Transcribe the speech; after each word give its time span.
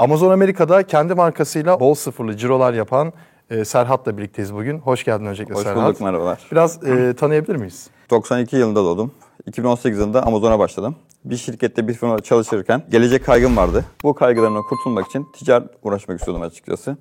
Amazon 0.00 0.30
Amerika'da 0.30 0.82
kendi 0.82 1.14
markasıyla 1.14 1.80
bol 1.80 1.94
sıfırlı 1.94 2.36
cirolar 2.36 2.74
yapan 2.74 3.12
e, 3.50 3.64
Serhat'la 3.64 4.18
birlikteyiz 4.18 4.54
bugün. 4.54 4.78
Hoş 4.78 5.04
geldin 5.04 5.24
öncelikle 5.24 5.54
Hoş 5.54 5.62
Serhat. 5.62 5.88
bulduk 5.88 6.00
merhabalar. 6.00 6.38
Biraz 6.52 6.84
e, 6.86 7.14
tanıyabilir 7.18 7.56
miyiz? 7.56 7.90
92 8.10 8.56
yılında 8.56 8.84
doğdum. 8.84 9.12
2018 9.46 9.98
yılında 9.98 10.22
Amazon'a 10.22 10.58
başladım. 10.58 10.96
Bir 11.24 11.36
şirkette 11.36 11.88
bir 11.88 11.94
firmada 11.94 12.22
çalışırken 12.22 12.82
gelecek 12.90 13.24
kaygım 13.24 13.56
vardı. 13.56 13.84
Bu 14.02 14.14
kaygılarımdan 14.14 14.62
kurtulmak 14.62 15.06
için 15.06 15.26
ticaret 15.32 15.68
uğraşmak 15.82 16.18
istiyordum 16.18 16.42
açıkçası. 16.42 16.96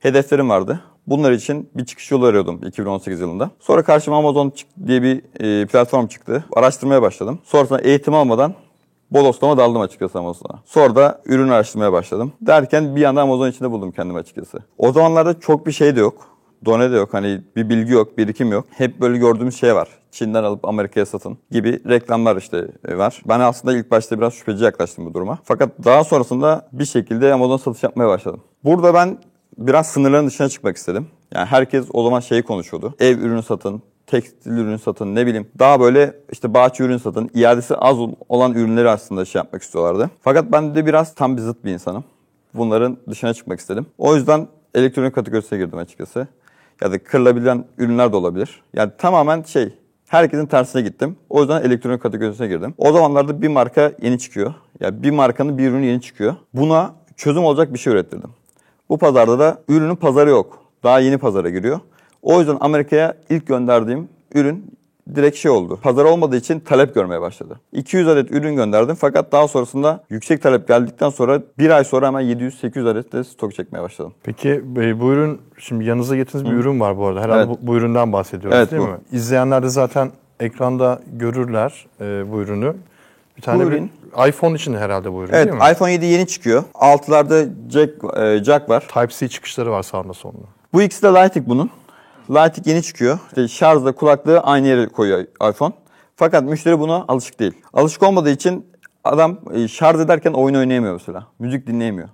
Hedeflerim 0.00 0.50
vardı. 0.50 0.80
Bunlar 1.06 1.32
için 1.32 1.70
bir 1.74 1.84
çıkış 1.84 2.10
yolu 2.10 2.26
arıyordum 2.26 2.60
2018 2.66 3.20
yılında. 3.20 3.50
Sonra 3.60 3.82
karşıma 3.82 4.16
Amazon 4.16 4.52
diye 4.86 5.02
bir 5.02 5.22
e, 5.40 5.66
platform 5.66 6.06
çıktı. 6.06 6.44
Araştırmaya 6.52 7.02
başladım. 7.02 7.38
Sonrasında 7.44 7.80
eğitim 7.80 8.14
almadan 8.14 8.54
bodoslama 9.10 9.56
daldım 9.56 9.80
açıkçası 9.80 10.18
Amazon'a. 10.18 10.62
Sonra 10.64 10.96
da 10.96 11.22
ürün 11.24 11.48
araştırmaya 11.48 11.92
başladım. 11.92 12.32
Derken 12.40 12.96
bir 12.96 13.04
anda 13.04 13.22
Amazon 13.22 13.50
içinde 13.50 13.70
buldum 13.70 13.90
kendimi 13.90 14.18
açıkçası. 14.18 14.58
O 14.78 14.92
zamanlarda 14.92 15.40
çok 15.40 15.66
bir 15.66 15.72
şey 15.72 15.96
de 15.96 16.00
yok. 16.00 16.36
Done 16.64 16.92
de 16.92 16.96
yok. 16.96 17.14
Hani 17.14 17.40
bir 17.56 17.68
bilgi 17.68 17.92
yok, 17.92 18.18
birikim 18.18 18.52
yok. 18.52 18.66
Hep 18.70 19.00
böyle 19.00 19.18
gördüğümüz 19.18 19.60
şey 19.60 19.74
var. 19.74 19.88
Çin'den 20.10 20.44
alıp 20.44 20.68
Amerika'ya 20.68 21.06
satın 21.06 21.38
gibi 21.50 21.88
reklamlar 21.88 22.36
işte 22.36 22.68
e, 22.88 22.98
var. 22.98 23.22
Ben 23.28 23.40
aslında 23.40 23.76
ilk 23.76 23.90
başta 23.90 24.18
biraz 24.18 24.34
şüpheci 24.34 24.64
yaklaştım 24.64 25.06
bu 25.06 25.14
duruma. 25.14 25.38
Fakat 25.44 25.70
daha 25.84 26.04
sonrasında 26.04 26.68
bir 26.72 26.84
şekilde 26.84 27.34
Amazon 27.34 27.56
satış 27.56 27.82
yapmaya 27.82 28.08
başladım. 28.08 28.40
Burada 28.64 28.94
ben 28.94 29.18
biraz 29.58 29.86
sınırların 29.86 30.26
dışına 30.26 30.48
çıkmak 30.48 30.76
istedim. 30.76 31.06
Yani 31.34 31.46
herkes 31.46 31.86
o 31.92 32.04
zaman 32.04 32.20
şeyi 32.20 32.42
konuşuyordu. 32.42 32.94
Ev 33.00 33.18
ürünü 33.18 33.42
satın, 33.42 33.82
tekstil 34.06 34.50
ürünü 34.50 34.78
satın 34.78 35.14
ne 35.14 35.26
bileyim. 35.26 35.48
Daha 35.58 35.80
böyle 35.80 36.14
işte 36.32 36.54
bahçe 36.54 36.84
ürünü 36.84 36.98
satın, 36.98 37.30
iadesi 37.34 37.76
az 37.76 37.96
olan 38.28 38.52
ürünleri 38.52 38.88
aslında 38.88 39.24
şey 39.24 39.38
yapmak 39.40 39.62
istiyorlardı. 39.62 40.10
Fakat 40.20 40.52
ben 40.52 40.74
de 40.74 40.86
biraz 40.86 41.14
tam 41.14 41.36
bir 41.36 41.42
zıt 41.42 41.64
bir 41.64 41.72
insanım. 41.72 42.04
Bunların 42.54 42.96
dışına 43.10 43.34
çıkmak 43.34 43.60
istedim. 43.60 43.86
O 43.98 44.16
yüzden 44.16 44.48
elektronik 44.74 45.14
kategorisine 45.14 45.58
girdim 45.58 45.78
açıkçası. 45.78 46.28
Ya 46.80 46.92
da 46.92 46.98
kırılabilen 47.04 47.64
ürünler 47.78 48.12
de 48.12 48.16
olabilir. 48.16 48.62
Yani 48.74 48.92
tamamen 48.98 49.42
şey, 49.42 49.74
herkesin 50.08 50.46
tersine 50.46 50.82
gittim. 50.82 51.16
O 51.30 51.40
yüzden 51.40 51.62
elektronik 51.62 52.02
kategorisine 52.02 52.46
girdim. 52.46 52.74
O 52.78 52.92
zamanlarda 52.92 53.42
bir 53.42 53.48
marka 53.48 53.92
yeni 54.02 54.18
çıkıyor. 54.18 54.54
Yani 54.80 55.02
bir 55.02 55.10
markanın 55.10 55.58
bir 55.58 55.68
ürünü 55.68 55.86
yeni 55.86 56.00
çıkıyor. 56.00 56.34
Buna 56.54 56.94
çözüm 57.16 57.44
olacak 57.44 57.74
bir 57.74 57.78
şey 57.78 57.92
ürettirdim. 57.92 58.30
Bu 58.88 58.98
pazarda 58.98 59.38
da 59.38 59.62
ürünün 59.68 59.96
pazarı 59.96 60.30
yok. 60.30 60.58
Daha 60.82 61.00
yeni 61.00 61.18
pazara 61.18 61.50
giriyor. 61.50 61.80
O 62.26 62.38
yüzden 62.38 62.56
Amerika'ya 62.60 63.14
ilk 63.30 63.46
gönderdiğim 63.46 64.08
ürün 64.34 64.74
direkt 65.14 65.36
şey 65.36 65.50
oldu. 65.50 65.78
Pazar 65.82 66.04
olmadığı 66.04 66.36
için 66.36 66.60
talep 66.60 66.94
görmeye 66.94 67.20
başladı. 67.20 67.60
200 67.72 68.08
adet 68.08 68.30
ürün 68.30 68.56
gönderdim 68.56 68.94
fakat 68.94 69.32
daha 69.32 69.48
sonrasında 69.48 70.04
yüksek 70.10 70.42
talep 70.42 70.68
geldikten 70.68 71.10
sonra 71.10 71.42
bir 71.58 71.70
ay 71.70 71.84
sonra 71.84 72.06
hemen 72.06 72.22
700-800 72.24 72.88
adet 72.90 73.12
de 73.12 73.24
stok 73.24 73.54
çekmeye 73.54 73.82
başladım. 73.82 74.12
Peki 74.22 74.48
e, 74.76 75.00
bu 75.00 75.12
ürün, 75.12 75.40
şimdi 75.58 75.84
yanınıza 75.84 76.16
getirdiğiniz 76.16 76.50
bir 76.52 76.56
ürün 76.56 76.80
var 76.80 76.98
bu 76.98 77.06
arada. 77.06 77.20
Herhalde 77.20 77.42
Evet. 77.50 77.58
bu, 77.62 77.66
bu 77.66 77.76
üründen 77.76 78.12
bahsediyoruz 78.12 78.58
Evet, 78.58 78.70
değil 78.70 78.82
bu. 78.82 78.86
mi? 78.86 78.96
İzleyenler 79.12 79.62
de 79.62 79.68
zaten 79.68 80.10
ekranda 80.40 81.00
görürler 81.12 81.86
e, 82.00 82.32
bu 82.32 82.40
ürünü. 82.40 82.74
Bir 83.36 83.42
tane 83.42 83.64
Bu 83.66 83.70
bir 83.70 83.76
ürün- 83.76 83.90
iPhone 84.28 84.54
için 84.54 84.74
herhalde 84.74 85.12
bu 85.12 85.22
ürün 85.24 85.32
Evet 85.32 85.46
değil 85.52 85.56
mi? 85.62 85.70
iPhone 85.72 85.92
7 85.92 86.06
yeni 86.06 86.26
çıkıyor. 86.26 86.62
Altılarda 86.74 87.44
jack, 87.70 87.90
e, 88.16 88.44
jack 88.44 88.68
var. 88.68 88.80
Type-C 88.94 89.28
çıkışları 89.28 89.70
var 89.70 89.82
sağında 89.82 90.12
solunda. 90.12 90.46
Bu 90.72 90.82
ikisi 90.82 91.02
de 91.02 91.06
Lightning 91.08 91.48
bunun. 91.48 91.70
Lightning 92.30 92.66
yeni 92.66 92.82
çıkıyor. 92.82 93.18
İşte 93.28 93.48
şarjla 93.48 93.92
kulaklığı 93.92 94.40
aynı 94.40 94.66
yere 94.66 94.88
koyuyor 94.88 95.24
iPhone. 95.50 95.72
Fakat 96.16 96.44
müşteri 96.44 96.80
buna 96.80 97.04
alışık 97.08 97.40
değil. 97.40 97.52
Alışık 97.72 98.02
olmadığı 98.02 98.30
için 98.30 98.66
adam 99.04 99.38
e, 99.54 99.68
şarj 99.68 100.00
ederken 100.00 100.32
oyun 100.32 100.54
oynayamıyor 100.54 100.92
mesela. 100.92 101.26
Müzik 101.38 101.66
dinleyemiyor. 101.66 102.08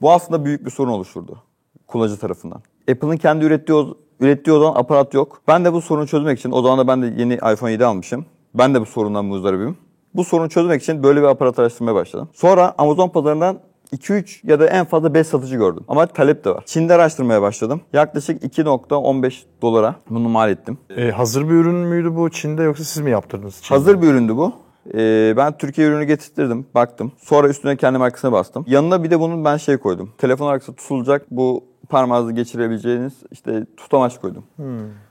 Bu 0.00 0.12
aslında 0.12 0.44
büyük 0.44 0.64
bir 0.66 0.70
sorun 0.70 0.90
oluşturdu 0.90 1.42
kullanıcı 1.86 2.18
tarafından. 2.18 2.62
Apple'ın 2.90 3.16
kendi 3.16 3.44
ürettiği 3.44 3.86
ürettiği 4.20 4.56
o 4.56 4.58
zaman 4.60 4.80
aparat 4.80 5.14
yok. 5.14 5.42
Ben 5.48 5.64
de 5.64 5.72
bu 5.72 5.82
sorunu 5.82 6.06
çözmek 6.06 6.38
için 6.38 6.50
o 6.50 6.62
zaman 6.62 6.78
da 6.78 6.86
ben 6.88 7.02
de 7.02 7.06
yeni 7.22 7.34
iPhone 7.34 7.72
7 7.72 7.84
almışım. 7.84 8.26
Ben 8.54 8.74
de 8.74 8.80
bu 8.80 8.86
sorundan 8.86 9.24
muzdaribim. 9.24 9.76
Bu 10.14 10.24
sorunu 10.24 10.48
çözmek 10.48 10.82
için 10.82 11.02
böyle 11.02 11.22
bir 11.22 11.26
aparat 11.26 11.58
araştırmaya 11.58 11.94
başladım. 11.94 12.28
Sonra 12.34 12.74
Amazon 12.78 13.08
pazarından 13.08 13.60
2-3 13.92 14.50
ya 14.50 14.60
da 14.60 14.66
en 14.66 14.84
fazla 14.84 15.14
5 15.14 15.26
satıcı 15.26 15.56
gördüm. 15.56 15.84
Ama 15.88 16.06
talep 16.06 16.44
de 16.44 16.50
var. 16.50 16.62
Çin'de 16.66 16.94
araştırmaya 16.94 17.42
başladım. 17.42 17.80
Yaklaşık 17.92 18.42
2.15 18.44 19.42
dolara 19.62 19.94
bunu 20.10 20.28
mal 20.28 20.50
ettim. 20.50 20.78
E, 20.96 21.10
hazır 21.10 21.48
bir 21.48 21.54
ürün 21.54 21.74
müydü 21.74 22.16
bu 22.16 22.30
Çin'de 22.30 22.62
yoksa 22.62 22.84
siz 22.84 23.02
mi 23.02 23.10
yaptırdınız? 23.10 23.62
Çin'de? 23.62 23.78
Hazır 23.78 24.02
bir 24.02 24.06
üründü 24.06 24.36
bu. 24.36 24.52
Ee, 24.94 25.34
ben 25.36 25.56
Türkiye 25.56 25.88
ürünü 25.88 26.04
getirttirdim, 26.04 26.66
baktım. 26.74 27.12
Sonra 27.18 27.48
üstüne 27.48 27.76
kendi 27.76 27.98
markasına 27.98 28.32
bastım. 28.32 28.64
Yanına 28.68 29.04
bir 29.04 29.10
de 29.10 29.20
bunun 29.20 29.44
ben 29.44 29.56
şey 29.56 29.76
koydum. 29.76 30.12
Telefon 30.18 30.46
arkası 30.46 30.74
tutulacak 30.74 31.26
bu 31.30 31.64
parmağınızı 31.88 32.32
geçirebileceğiniz 32.32 33.12
işte 33.30 33.66
tutamaç 33.76 34.20
koydum. 34.20 34.44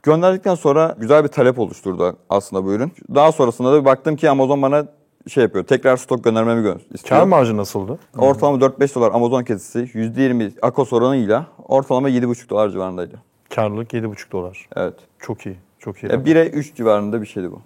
Gönderdikten 0.02 0.54
sonra 0.54 0.96
güzel 0.98 1.24
bir 1.24 1.28
talep 1.28 1.58
oluşturdu 1.58 2.16
aslında 2.30 2.64
bu 2.64 2.72
ürün. 2.72 2.92
Daha 3.14 3.32
sonrasında 3.32 3.72
da 3.72 3.84
baktım 3.84 4.16
ki 4.16 4.30
Amazon 4.30 4.62
bana 4.62 4.86
şey 5.28 5.42
yapıyor. 5.42 5.64
Tekrar 5.64 5.96
stok 5.96 6.24
göndermemi 6.24 6.68
gö- 6.68 6.94
istiyor. 6.94 7.20
Kar 7.20 7.26
marjı 7.26 7.56
nasıldı? 7.56 7.98
Ortalama 8.18 8.58
4-5 8.58 8.94
dolar 8.94 9.10
Amazon 9.12 9.42
kesisi 9.44 9.78
%20 9.78 10.52
Akos 10.62 10.92
oranıyla 10.92 11.46
ortalama 11.68 12.10
7,5 12.10 12.48
dolar 12.48 12.68
civarındaydı. 12.70 13.22
Karlılık 13.54 13.92
7,5 13.94 14.32
dolar. 14.32 14.68
Evet. 14.76 14.94
Çok 15.18 15.46
iyi. 15.46 15.56
Çok 15.78 16.02
iyi. 16.02 16.06
Ya 16.12 16.18
1'e 16.18 16.48
3 16.48 16.74
civarında 16.74 17.20
bir 17.22 17.26
şeydi 17.26 17.50
bu. 17.52 17.60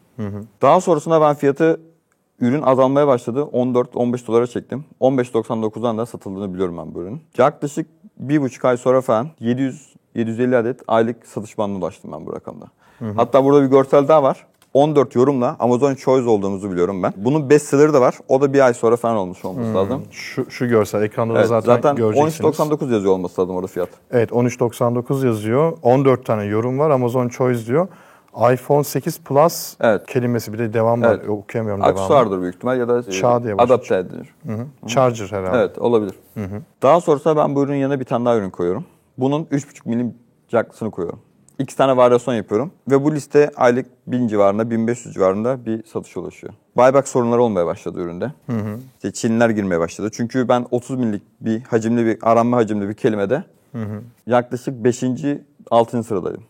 Daha 0.62 0.80
sonrasında 0.80 1.20
ben 1.20 1.34
fiyatı 1.34 1.80
ürün 2.40 2.62
azalmaya 2.62 3.06
başladı. 3.06 3.40
14-15 3.40 4.26
dolara 4.26 4.46
çektim. 4.46 4.84
15.99'dan 5.00 5.98
da 5.98 6.06
satıldığını 6.06 6.54
biliyorum 6.54 6.78
ben 6.78 6.94
bu 6.94 7.00
ürünün. 7.02 7.20
Yaklaşık 7.38 7.86
bir 8.18 8.42
buçuk 8.42 8.64
ay 8.64 8.76
sonra 8.76 9.00
falan 9.00 9.28
700-750 9.40 10.56
adet 10.56 10.80
aylık 10.88 11.26
satış 11.26 11.58
bandına 11.58 11.78
ulaştım 11.78 12.12
ben 12.12 12.26
bu 12.26 12.32
rakamda. 12.32 12.66
Hatta 13.16 13.44
burada 13.44 13.62
bir 13.62 13.66
görsel 13.70 14.08
daha 14.08 14.22
var. 14.22 14.46
14 14.76 15.14
yorumla 15.14 15.56
Amazon 15.58 15.94
Choice 15.94 16.28
olduğumuzu 16.28 16.70
biliyorum 16.70 17.02
ben. 17.02 17.12
Bunun 17.16 17.50
bestseller'ı 17.50 17.94
da 17.94 18.00
var. 18.00 18.14
O 18.28 18.40
da 18.40 18.52
bir 18.52 18.60
ay 18.60 18.74
sonra 18.74 18.96
falan 18.96 19.16
olmuş 19.16 19.44
olması 19.44 19.74
lazım. 19.74 20.02
Şu, 20.10 20.50
şu 20.50 20.68
görsel 20.68 21.02
ekranda 21.02 21.34
da 21.34 21.38
Evet, 21.38 21.48
zaten, 21.48 21.66
zaten 21.74 21.96
göreceksiniz. 21.96 22.58
13.99 22.58 22.92
yazıyor 22.92 23.12
olması 23.12 23.40
lazım 23.40 23.56
orada 23.56 23.66
fiyat. 23.66 23.88
Evet 24.10 24.30
13.99 24.30 25.26
yazıyor. 25.26 25.78
14 25.82 26.24
tane 26.26 26.44
yorum 26.44 26.78
var. 26.78 26.90
Amazon 26.90 27.28
Choice 27.28 27.66
diyor. 27.66 27.88
iPhone 28.52 28.84
8 28.84 29.20
Plus 29.20 29.74
Evet. 29.80 30.06
kelimesi 30.06 30.52
bir 30.52 30.58
de 30.58 30.72
devam 30.72 31.02
var. 31.02 31.16
Evet. 31.20 31.28
Okuyamıyorum 31.28 31.82
devamını. 31.82 32.00
Aksesuardır 32.00 32.40
büyük 32.40 32.54
ihtimal 32.54 32.78
ya 32.78 32.88
da 32.88 32.98
e, 32.98 33.02
Çağ 33.02 33.42
diye 33.42 33.54
adapte 33.54 33.96
edilir. 33.96 34.34
Charger 34.86 35.26
herhalde. 35.30 35.58
Evet 35.58 35.78
olabilir. 35.78 36.14
Daha 36.82 37.00
sonrasında 37.00 37.36
ben 37.36 37.54
bu 37.54 37.62
ürünün 37.62 37.76
yanına 37.76 38.00
bir 38.00 38.04
tane 38.04 38.24
daha 38.24 38.36
ürün 38.36 38.50
koyuyorum. 38.50 38.84
Bunun 39.18 39.44
3.5 39.44 39.88
milim 39.88 40.14
jacklısını 40.48 40.90
koyuyorum. 40.90 41.20
İki 41.58 41.76
tane 41.76 41.96
varyasyon 41.96 42.34
yapıyorum. 42.34 42.70
Ve 42.90 43.04
bu 43.04 43.14
liste 43.14 43.50
aylık 43.56 43.86
1000 44.06 44.28
civarında, 44.28 44.70
1500 44.70 45.14
civarında 45.14 45.66
bir 45.66 45.84
satış 45.84 46.16
ulaşıyor. 46.16 46.52
Buyback 46.76 47.08
sorunları 47.08 47.42
olmaya 47.42 47.66
başladı 47.66 48.00
üründe. 48.00 48.32
İşte 48.96 49.12
Çinliler 49.12 49.50
girmeye 49.50 49.80
başladı. 49.80 50.10
Çünkü 50.12 50.48
ben 50.48 50.66
30 50.70 50.98
binlik 50.98 51.22
bir 51.40 51.62
hacimli 51.62 52.06
bir 52.06 52.18
aranma 52.22 52.56
hacimli 52.56 52.88
bir 52.88 52.94
kelimede 52.94 53.44
yaklaşık 54.26 54.84
5. 54.84 55.04
6. 55.70 56.02
sıradaydım. 56.02 56.42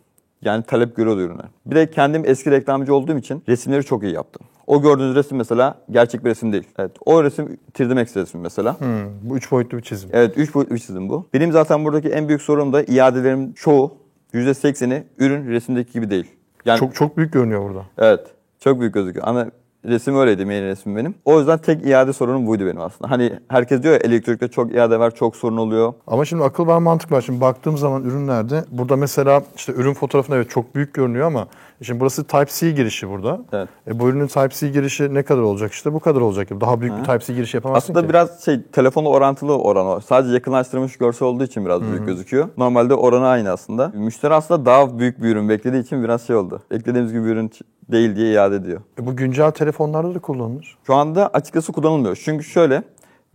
Yani 0.42 0.62
talep 0.62 0.96
görüyordu 0.96 1.20
ürüne. 1.20 1.42
Bir 1.66 1.76
de 1.76 1.90
kendim 1.90 2.22
eski 2.26 2.50
reklamcı 2.50 2.94
olduğum 2.94 3.18
için 3.18 3.42
resimleri 3.48 3.84
çok 3.84 4.02
iyi 4.02 4.14
yaptım. 4.14 4.46
O 4.66 4.82
gördüğünüz 4.82 5.14
resim 5.16 5.38
mesela 5.38 5.78
gerçek 5.90 6.24
bir 6.24 6.30
resim 6.30 6.52
değil. 6.52 6.64
Evet. 6.78 6.90
O 7.06 7.24
resim 7.24 7.58
3D 7.72 7.94
Max 7.94 8.16
resmi 8.16 8.40
mesela. 8.40 8.80
Hmm, 8.80 8.86
bu 9.22 9.36
üç 9.36 9.50
boyutlu 9.50 9.78
bir 9.78 9.82
çizim. 9.82 10.10
Evet 10.12 10.38
3 10.38 10.54
boyutlu 10.54 10.74
bir 10.74 10.80
çizim 10.80 11.08
bu. 11.08 11.26
Benim 11.34 11.52
zaten 11.52 11.84
buradaki 11.84 12.08
en 12.08 12.28
büyük 12.28 12.42
sorunum 12.42 12.72
da 12.72 12.82
iadelerim 12.82 13.52
çoğu 13.52 13.92
%80'i 14.36 15.04
ürün 15.18 15.48
resimdeki 15.50 15.92
gibi 15.92 16.10
değil. 16.10 16.26
Yani 16.64 16.78
Çok 16.78 16.94
çok 16.94 17.16
büyük 17.16 17.32
görünüyor 17.32 17.62
burada. 17.68 17.82
evet 17.98 18.20
çok 18.60 18.80
büyük 18.80 18.94
gözüküyor. 18.94 19.26
Ana 19.28 19.50
resim 19.84 20.18
öyleydi 20.18 20.44
mail 20.44 20.62
resim 20.62 20.96
benim. 20.96 21.14
O 21.24 21.38
yüzden 21.38 21.58
tek 21.58 21.86
iade 21.86 22.12
sorunum 22.12 22.46
buydu 22.46 22.66
benim 22.66 22.80
aslında. 22.80 23.10
Hani 23.10 23.32
herkes 23.48 23.82
diyor 23.82 23.94
ya 23.94 24.00
elektrikte 24.00 24.48
çok 24.48 24.74
iade 24.74 24.98
var, 24.98 25.14
çok 25.14 25.36
sorun 25.36 25.56
oluyor. 25.56 25.92
Ama 26.06 26.24
şimdi 26.24 26.44
akıl 26.44 26.66
var 26.66 26.78
mantık 26.78 27.12
var. 27.12 27.20
Şimdi 27.20 27.40
baktığım 27.40 27.76
zaman 27.78 28.02
ürünlerde 28.04 28.64
burada 28.70 28.96
mesela 28.96 29.42
işte 29.56 29.72
ürün 29.72 29.94
fotoğrafında 29.94 30.36
evet 30.36 30.50
çok 30.50 30.74
büyük 30.74 30.94
görünüyor 30.94 31.26
ama 31.26 31.48
şimdi 31.82 32.00
burası 32.00 32.24
Type-C 32.24 32.70
girişi 32.70 33.10
burada. 33.10 33.40
Evet. 33.52 33.68
E, 33.86 33.98
bu 33.98 34.08
ürünün 34.08 34.26
Type-C 34.26 34.68
girişi 34.68 35.14
ne 35.14 35.22
kadar 35.22 35.42
olacak 35.42 35.72
işte 35.72 35.92
bu 35.92 36.00
kadar 36.00 36.20
olacak. 36.20 36.48
Daha 36.60 36.80
büyük 36.80 36.98
bir 36.98 37.04
Type-C 37.04 37.34
girişi 37.34 37.56
yapamazsın 37.56 37.92
Aslında 37.92 38.06
ki. 38.06 38.08
biraz 38.08 38.44
şey 38.44 38.62
telefonla 38.62 39.08
orantılı 39.08 39.58
oran 39.58 39.86
o. 39.86 40.00
Sadece 40.00 40.34
yakınlaştırılmış 40.34 40.96
görsel 40.96 41.28
olduğu 41.28 41.44
için 41.44 41.64
biraz 41.64 41.82
büyük 41.82 42.06
gözüküyor. 42.06 42.48
Normalde 42.56 42.94
oranı 42.94 43.26
aynı 43.26 43.50
aslında. 43.50 43.92
Müşteri 43.94 44.34
aslında 44.34 44.66
daha 44.66 44.98
büyük 44.98 45.22
bir 45.22 45.28
ürün 45.28 45.48
beklediği 45.48 45.82
için 45.82 46.04
biraz 46.04 46.26
şey 46.26 46.36
oldu. 46.36 46.62
Beklediğimiz 46.70 47.12
gibi 47.12 47.24
bir 47.24 47.30
ürün 47.30 47.50
değil 47.92 48.16
diye 48.16 48.32
iade 48.32 48.56
ediyor. 48.56 48.80
E, 49.00 49.06
bu 49.06 49.16
güncel 49.16 49.50
telefonlarda 49.50 50.14
da 50.14 50.18
kullanılır. 50.18 50.78
Şu 50.86 50.94
anda 50.94 51.28
açıkçası 51.28 51.72
kullanılmıyor. 51.72 52.20
Çünkü 52.24 52.44
şöyle 52.44 52.82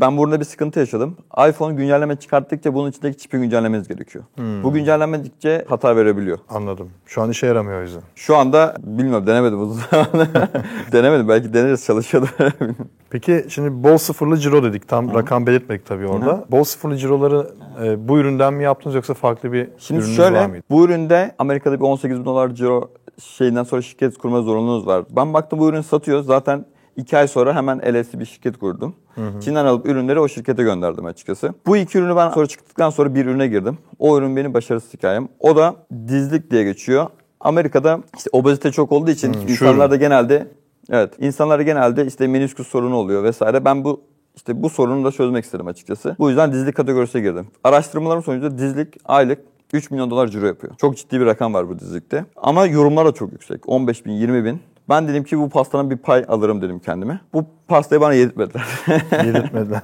Ben 0.01 0.18
burada 0.18 0.39
bir 0.39 0.45
sıkıntı 0.45 0.80
yaşadım. 0.80 1.18
iPhone 1.50 1.74
güncelleme 1.74 2.15
çıkarttıkça 2.15 2.74
bunun 2.74 2.89
içindeki 2.89 3.18
çipi 3.18 3.38
güncellemeniz 3.38 3.88
gerekiyor. 3.88 4.24
Bu 4.63 4.74
güncellemedikçe 4.74 5.65
hata 5.69 5.95
verebiliyor. 5.95 6.38
Anladım. 6.50 6.89
Şu 7.06 7.21
an 7.21 7.30
işe 7.30 7.48
yaramıyor 7.48 7.80
o 7.80 7.81
yüzden. 7.81 8.01
Şu 8.15 8.38
anda 8.38 8.75
bilmiyorum 8.83 9.27
denemedim 9.27 9.62
uzun 9.62 9.81
zamandır. 9.92 10.30
denemedim 10.92 11.30
belki 11.30 11.53
deneriz 11.53 11.86
çalışıyordu. 11.86 12.27
Peki 13.09 13.45
şimdi 13.50 13.83
bol 13.83 13.98
sıfırlı 13.98 14.38
ciro 14.38 14.63
dedik. 14.63 14.88
Tam 14.88 15.13
rakam 15.13 15.48
belirtmedik 15.48 15.86
tabii 15.86 16.07
orada. 16.07 16.45
Bol 16.51 16.63
sıfırlı 16.63 16.98
ciroları 16.98 17.48
e, 17.83 18.07
bu 18.07 18.19
üründen 18.19 18.53
mi 18.53 18.63
yaptınız 18.63 18.95
yoksa 18.95 19.13
farklı 19.13 19.53
bir 19.53 19.69
Şimdi 19.77 20.00
ürününüz 20.01 20.19
var 20.19 20.25
şöyle 20.25 20.48
mıydı? 20.48 20.63
bu 20.69 20.86
üründe 20.86 21.36
Amerika'da 21.39 21.80
bir 21.80 21.86
18 21.86 22.19
bin 22.19 22.25
dolar 22.25 22.50
ciro 22.50 22.89
şeyinden 23.19 23.63
sonra 23.63 23.81
şirket 23.81 24.18
kurma 24.18 24.42
zorunluluğunuz 24.42 24.88
var. 24.88 25.03
Ben 25.09 25.33
baktım 25.33 25.59
bu 25.59 25.69
ürünü 25.69 25.83
satıyor. 25.83 26.24
Zaten 26.24 26.65
iki 26.98 27.18
ay 27.18 27.28
sonra 27.28 27.56
hemen 27.56 27.80
LLC 27.80 28.20
bir 28.20 28.26
şirket 28.26 28.58
kurdum. 28.58 28.96
Çin'den 29.42 29.66
alıp 29.66 29.86
ürünleri 29.86 30.20
o 30.20 30.28
şirkete 30.28 30.64
gönderdim 30.64 31.06
açıkçası. 31.06 31.54
Bu 31.66 31.78
iki 31.78 31.98
ürünü 31.98 32.16
ben 32.16 32.30
sonra 32.30 32.48
çıktıktan 32.48 32.90
sonra 32.90 33.16
bir 33.16 33.26
ürüne 33.26 33.48
girdim. 33.48 33.78
O 34.00 34.18
ürün 34.18 34.36
benim 34.36 34.54
başarısız 34.54 34.94
hikayem. 34.94 35.28
O 35.40 35.56
da 35.56 35.76
dizlik 36.08 36.52
diye 36.52 36.64
geçiyor. 36.64 37.08
Amerika'da 37.40 38.00
işte 38.18 38.30
obezite 38.34 38.72
çok 38.72 38.92
olduğu 38.92 39.12
için 39.12 39.34
şu 39.34 39.40
insanlar 39.52 39.92
da 39.92 39.96
genelde 39.96 40.48
evet 40.90 41.14
insanlarda 41.20 41.64
genelde 41.64 42.06
işte 42.06 42.28
menisküs 42.28 42.68
sorunu 42.68 42.96
oluyor 42.96 43.24
vesaire. 43.24 43.66
Ben 43.66 43.84
bu 43.84 44.02
işte 44.36 44.64
bu 44.64 44.70
sorunu 44.70 45.06
da 45.06 45.12
çözmek 45.12 45.46
istedim 45.46 45.68
açıkçası. 45.68 46.16
Bu 46.20 46.30
yüzden 46.30 46.52
dizlik 46.52 46.76
kategorisine 46.76 47.22
girdim. 47.22 47.48
Araştırmalarım 47.64 48.24
sonucunda 48.24 48.58
dizlik 48.58 48.98
aylık 49.06 49.40
3 49.74 49.92
milyon 49.92 50.12
dolar 50.12 50.28
ciro 50.28 50.46
yapıyor. 50.46 50.74
Çok 50.78 50.98
ciddi 50.98 51.20
bir 51.20 51.26
rakam 51.26 51.54
var 51.54 51.70
bu 51.70 51.80
dizlikte. 51.80 52.26
Ama 52.36 52.66
yorumlar 52.66 53.06
da 53.06 53.12
çok 53.12 53.32
yüksek. 53.32 53.70
15 53.70 54.06
bin, 54.06 54.12
20 54.12 54.46
bin. 54.46 54.60
Ben 54.89 55.07
dedim 55.07 55.24
ki 55.24 55.39
bu 55.39 55.50
pastanın 55.50 55.89
bir 55.92 55.98
pay 55.98 56.25
alırım 56.28 56.62
dedim 56.62 56.80
kendime. 56.80 57.22
Bu 57.33 57.45
pastayı 57.68 58.01
bana 58.01 58.13
yedirtmediler. 58.13 58.63
Yedirtmediler. 59.25 59.81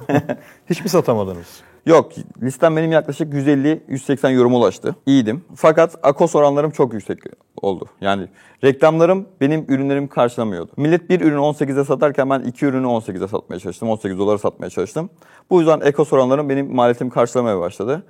Hiç 0.70 0.82
mi 0.84 0.88
satamadınız? 0.88 1.46
Yok 1.86 2.12
listem 2.42 2.76
benim 2.76 2.92
yaklaşık 2.92 3.32
150-180 3.34 4.32
yoruma 4.32 4.58
ulaştı. 4.58 4.96
İyiydim. 5.06 5.44
Fakat 5.56 5.96
akos 6.02 6.34
oranlarım 6.34 6.70
çok 6.70 6.92
yüksek 6.94 7.18
oldu. 7.62 7.86
Yani 8.00 8.28
reklamlarım 8.64 9.26
benim 9.40 9.64
ürünlerimi 9.68 10.08
karşılamıyordu. 10.08 10.72
Millet 10.76 11.10
bir 11.10 11.20
ürünü 11.20 11.38
18'e 11.38 11.84
satarken 11.84 12.30
ben 12.30 12.40
iki 12.40 12.66
ürünü 12.66 12.86
18'e 12.86 13.28
satmaya 13.28 13.58
çalıştım. 13.60 13.88
18 13.88 14.18
dolara 14.18 14.38
satmaya 14.38 14.70
çalıştım. 14.70 15.10
Bu 15.50 15.60
yüzden 15.60 15.80
ekos 15.80 16.12
oranlarım 16.12 16.48
benim 16.48 16.74
maliyetimi 16.74 17.10
karşılamaya 17.10 17.60
başladı. 17.60 18.02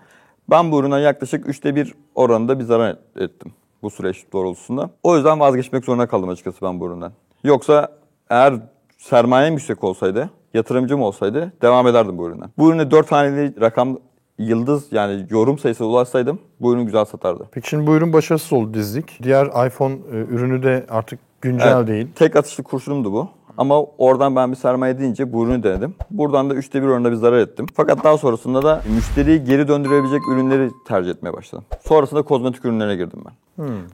Ben 0.50 0.72
bu 0.72 0.80
üründen 0.80 0.98
yaklaşık 0.98 1.48
üçte 1.48 1.74
bir 1.74 1.94
oranında 2.14 2.58
bir 2.58 2.64
zarar 2.64 2.90
et- 2.90 2.98
ettim 3.16 3.52
bu 3.82 3.90
süreç 3.90 4.24
doğrultusunda. 4.32 4.90
O 5.02 5.16
yüzden 5.16 5.40
vazgeçmek 5.40 5.84
zorunda 5.84 6.06
kaldım 6.06 6.28
açıkçası 6.28 6.58
ben 6.62 6.80
bu 6.80 6.86
üründen. 6.86 7.12
Yoksa 7.44 7.88
eğer 8.30 8.54
sermayem 8.98 9.52
yüksek 9.52 9.84
olsaydı, 9.84 10.30
yatırımcım 10.54 11.02
olsaydı 11.02 11.52
devam 11.62 11.86
ederdim 11.86 12.18
bu 12.18 12.28
üründen. 12.28 12.50
Bu 12.58 12.70
ürüne 12.70 12.90
4 12.90 13.12
haneli 13.12 13.60
rakam 13.60 13.98
yıldız 14.38 14.92
yani 14.92 15.26
yorum 15.30 15.58
sayısına 15.58 15.86
ulaşsaydım 15.86 16.38
bu 16.60 16.72
ürün 16.72 16.84
güzel 16.84 17.04
satardı. 17.04 17.48
Peki 17.52 17.68
şimdi 17.68 17.86
bu 17.86 17.94
ürün 17.94 18.12
başarısız 18.12 18.52
oldu 18.52 18.74
dizlik. 18.74 19.22
Diğer 19.22 19.66
iPhone 19.66 19.94
e, 19.94 20.16
ürünü 20.16 20.62
de 20.62 20.86
artık 20.88 21.20
güncel 21.40 21.76
Evet, 21.76 21.88
değil. 21.88 22.08
Tek 22.14 22.36
atışlı 22.36 22.64
kurşunumdu 22.64 23.12
bu. 23.12 23.28
Ama 23.58 23.82
oradan 23.82 24.36
ben 24.36 24.50
bir 24.50 24.56
sermaye 24.56 24.98
deyince 24.98 25.32
bu 25.32 25.44
ürünü 25.44 25.62
denedim. 25.62 25.94
Buradan 26.10 26.50
da 26.50 26.54
üçte 26.54 26.82
bir 26.82 26.86
oranında 26.86 27.10
bir 27.10 27.16
zarar 27.16 27.38
ettim. 27.38 27.66
Fakat 27.74 28.04
daha 28.04 28.18
sonrasında 28.18 28.62
da 28.62 28.82
müşteriyi 28.94 29.44
geri 29.44 29.68
döndürebilecek 29.68 30.20
ürünleri 30.32 30.70
tercih 30.86 31.10
etmeye 31.10 31.32
başladım. 31.32 31.64
Sonrasında 31.84 32.22
kozmetik 32.22 32.64
ürünlerine 32.64 32.96
girdim 32.96 33.20
ben. 33.26 33.32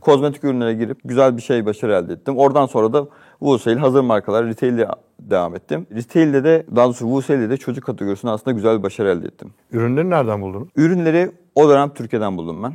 Kozmetik 0.00 0.44
ürünlere 0.44 0.75
girip 0.75 0.99
güzel 1.05 1.37
bir 1.37 1.43
şey 1.43 1.66
başarı 1.66 1.93
elde 1.93 2.12
ettim. 2.12 2.37
Oradan 2.37 2.66
sonra 2.66 2.93
da 2.93 3.06
Wholesale 3.38 3.81
hazır 3.81 4.00
markalar 4.00 4.46
retail'de 4.46 4.88
devam 5.20 5.55
ettim. 5.55 5.87
Retail'de 5.94 6.44
de 6.44 6.66
daha 6.76 6.87
doğrusu 6.87 7.05
Wholesale'de 7.05 7.50
de 7.50 7.56
çocuk 7.56 7.84
kategorisinde 7.84 8.32
aslında 8.32 8.55
güzel 8.56 8.78
bir 8.78 8.82
başarı 8.82 9.08
elde 9.08 9.26
ettim. 9.26 9.50
Ürünleri 9.72 10.11
nereden 10.11 10.43
buldunuz? 10.43 10.69
Ürünleri 10.76 11.31
o 11.55 11.69
dönem 11.69 11.88
Türkiye'den 11.94 12.37
buldum 12.37 12.62
ben. 12.62 12.75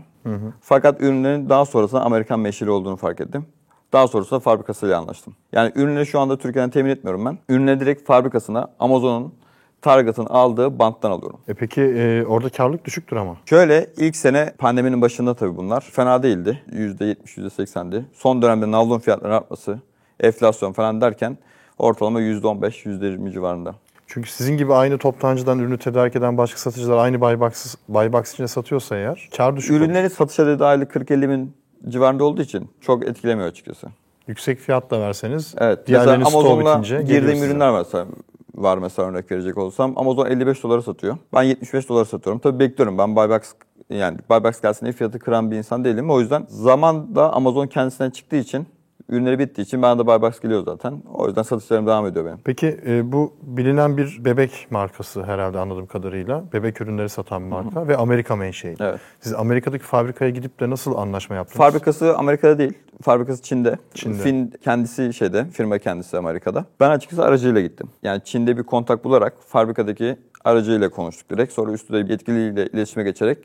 Fakat 0.61 1.01
ürünlerin 1.01 1.49
daha 1.49 1.65
sonrasında 1.65 2.01
Amerikan 2.01 2.39
meşhuri 2.39 2.71
olduğunu 2.71 2.95
fark 2.95 3.21
ettim. 3.21 3.45
Daha 3.93 4.07
sonrasında 4.07 4.39
fabrikasıyla 4.39 4.99
anlaştım. 4.99 5.35
Yani 5.51 5.71
ürünleri 5.75 6.05
şu 6.05 6.19
anda 6.19 6.37
Türkiye'den 6.37 6.69
temin 6.69 6.89
etmiyorum 6.89 7.25
ben. 7.25 7.37
Ürünleri 7.49 7.79
direkt 7.79 8.07
fabrikasına 8.07 8.67
Amazon'un 8.79 9.33
Target'ın 9.81 10.25
aldığı 10.25 10.79
banttan 10.79 11.11
alıyorum. 11.11 11.39
E 11.47 11.53
peki 11.53 11.81
e, 11.81 12.25
orada 12.25 12.49
karlılık 12.49 12.85
düşüktür 12.85 13.17
ama. 13.17 13.37
Şöyle 13.45 13.89
ilk 13.97 14.15
sene 14.15 14.53
pandeminin 14.57 15.01
başında 15.01 15.33
tabii 15.33 15.57
bunlar 15.57 15.81
fena 15.81 16.23
değildi. 16.23 16.63
%70, 16.71 17.15
%80'di. 17.37 18.05
Son 18.13 18.41
dönemde 18.41 18.71
navlun 18.71 18.99
fiyatlarının 18.99 19.37
artması, 19.37 19.79
enflasyon 20.19 20.73
falan 20.73 21.01
derken 21.01 21.37
ortalama 21.77 22.21
%15, 22.21 22.85
%20 22.85 23.31
civarında. 23.31 23.75
Çünkü 24.07 24.29
sizin 24.29 24.57
gibi 24.57 24.73
aynı 24.73 24.97
toptancıdan 24.97 25.59
ürünü 25.59 25.77
tedarik 25.77 26.15
eden 26.15 26.37
başka 26.37 26.57
satıcılar 26.57 26.97
aynı 26.97 27.21
buy 27.21 27.39
box, 27.39 27.75
buy 27.89 28.13
box 28.13 28.33
içinde 28.33 28.47
satıyorsa 28.47 28.97
eğer 28.97 29.29
kar 29.37 29.57
düşük 29.57 29.71
olur. 29.71 29.81
Ürünleri 29.81 30.09
satışa 30.09 30.47
dedi 30.47 30.65
aylık 30.65 30.95
40-50 30.95 31.29
bin 31.29 31.53
civarında 31.87 32.23
olduğu 32.23 32.41
için 32.41 32.69
çok 32.81 33.07
etkilemiyor 33.07 33.47
açıkçası. 33.47 33.87
Yüksek 34.27 34.59
fiyatla 34.59 34.99
verseniz 34.99 35.55
Evet. 35.57 35.79
Stoğu 35.83 35.99
Amazon'la 36.09 36.71
bitince 36.71 37.01
girdiğim 37.01 37.43
ürünler 37.43 37.71
mesela 37.71 38.05
var 38.55 38.77
mesela 38.77 39.09
örnek 39.09 39.31
verecek 39.31 39.57
olsam. 39.57 39.93
Amazon 39.95 40.25
55 40.25 40.63
dolara 40.63 40.81
satıyor. 40.81 41.17
Ben 41.33 41.43
75 41.43 41.89
dolara 41.89 42.05
satıyorum. 42.05 42.39
Tabii 42.39 42.59
bekliyorum. 42.59 42.97
Ben 42.97 43.15
buybox 43.15 43.41
yani 43.89 44.17
buybox 44.29 44.61
gelsin 44.61 44.85
diye 44.85 44.93
fiyatı 44.93 45.19
kıran 45.19 45.51
bir 45.51 45.57
insan 45.57 45.85
değilim. 45.85 46.11
O 46.11 46.19
yüzden 46.19 46.45
zaman 46.49 47.15
da 47.15 47.33
Amazon 47.33 47.67
kendisinden 47.67 48.09
çıktığı 48.09 48.35
için 48.35 48.67
ürünleri 49.09 49.39
bittiği 49.39 49.65
için 49.65 49.81
bana 49.81 49.99
da 49.99 50.07
buybox 50.07 50.39
geliyor 50.39 50.63
zaten. 50.65 51.01
O 51.13 51.27
yüzden 51.27 51.41
satışlarım 51.41 51.87
devam 51.87 52.05
ediyor 52.07 52.25
benim. 52.25 52.37
Peki 52.43 52.79
e, 52.87 53.11
bu 53.11 53.33
bilinen 53.41 53.97
bir 53.97 54.25
bebek 54.25 54.67
markası 54.69 55.23
herhalde 55.23 55.59
anladığım 55.59 55.85
kadarıyla. 55.87 56.43
Bebek 56.53 56.81
ürünleri 56.81 57.09
satan 57.09 57.43
bir 57.43 57.47
marka 57.47 57.87
ve 57.87 57.97
Amerika 57.97 58.35
menşeli. 58.35 58.75
Evet. 58.79 58.99
Siz 59.19 59.33
Amerika'daki 59.33 59.83
fabrikaya 59.83 60.31
gidip 60.31 60.59
de 60.59 60.69
nasıl 60.69 60.95
anlaşma 60.95 61.35
yaptınız? 61.35 61.57
Fabrikası 61.57 62.17
Amerika'da 62.17 62.57
değil. 62.57 62.73
Fabrikası 63.01 63.43
Çin'de. 63.43 63.77
Çin'de. 63.93 64.17
Fin 64.17 64.53
kendisi 64.63 65.13
şeyde, 65.13 65.45
firma 65.45 65.77
kendisi 65.77 66.17
Amerika'da. 66.17 66.65
Ben 66.79 66.89
açıkçası 66.89 67.23
aracıyla 67.23 67.61
gittim. 67.61 67.87
Yani 68.03 68.21
Çin'de 68.23 68.57
bir 68.57 68.63
kontak 68.63 69.03
bularak 69.03 69.33
fabrikadaki 69.47 70.17
aracıyla 70.43 70.89
konuştuk 70.89 71.29
direkt. 71.29 71.53
Sonra 71.53 71.71
üstüne 71.71 72.05
bir 72.05 72.09
yetkiliyle 72.09 72.67
iletişime 72.67 73.03
geçerek 73.03 73.37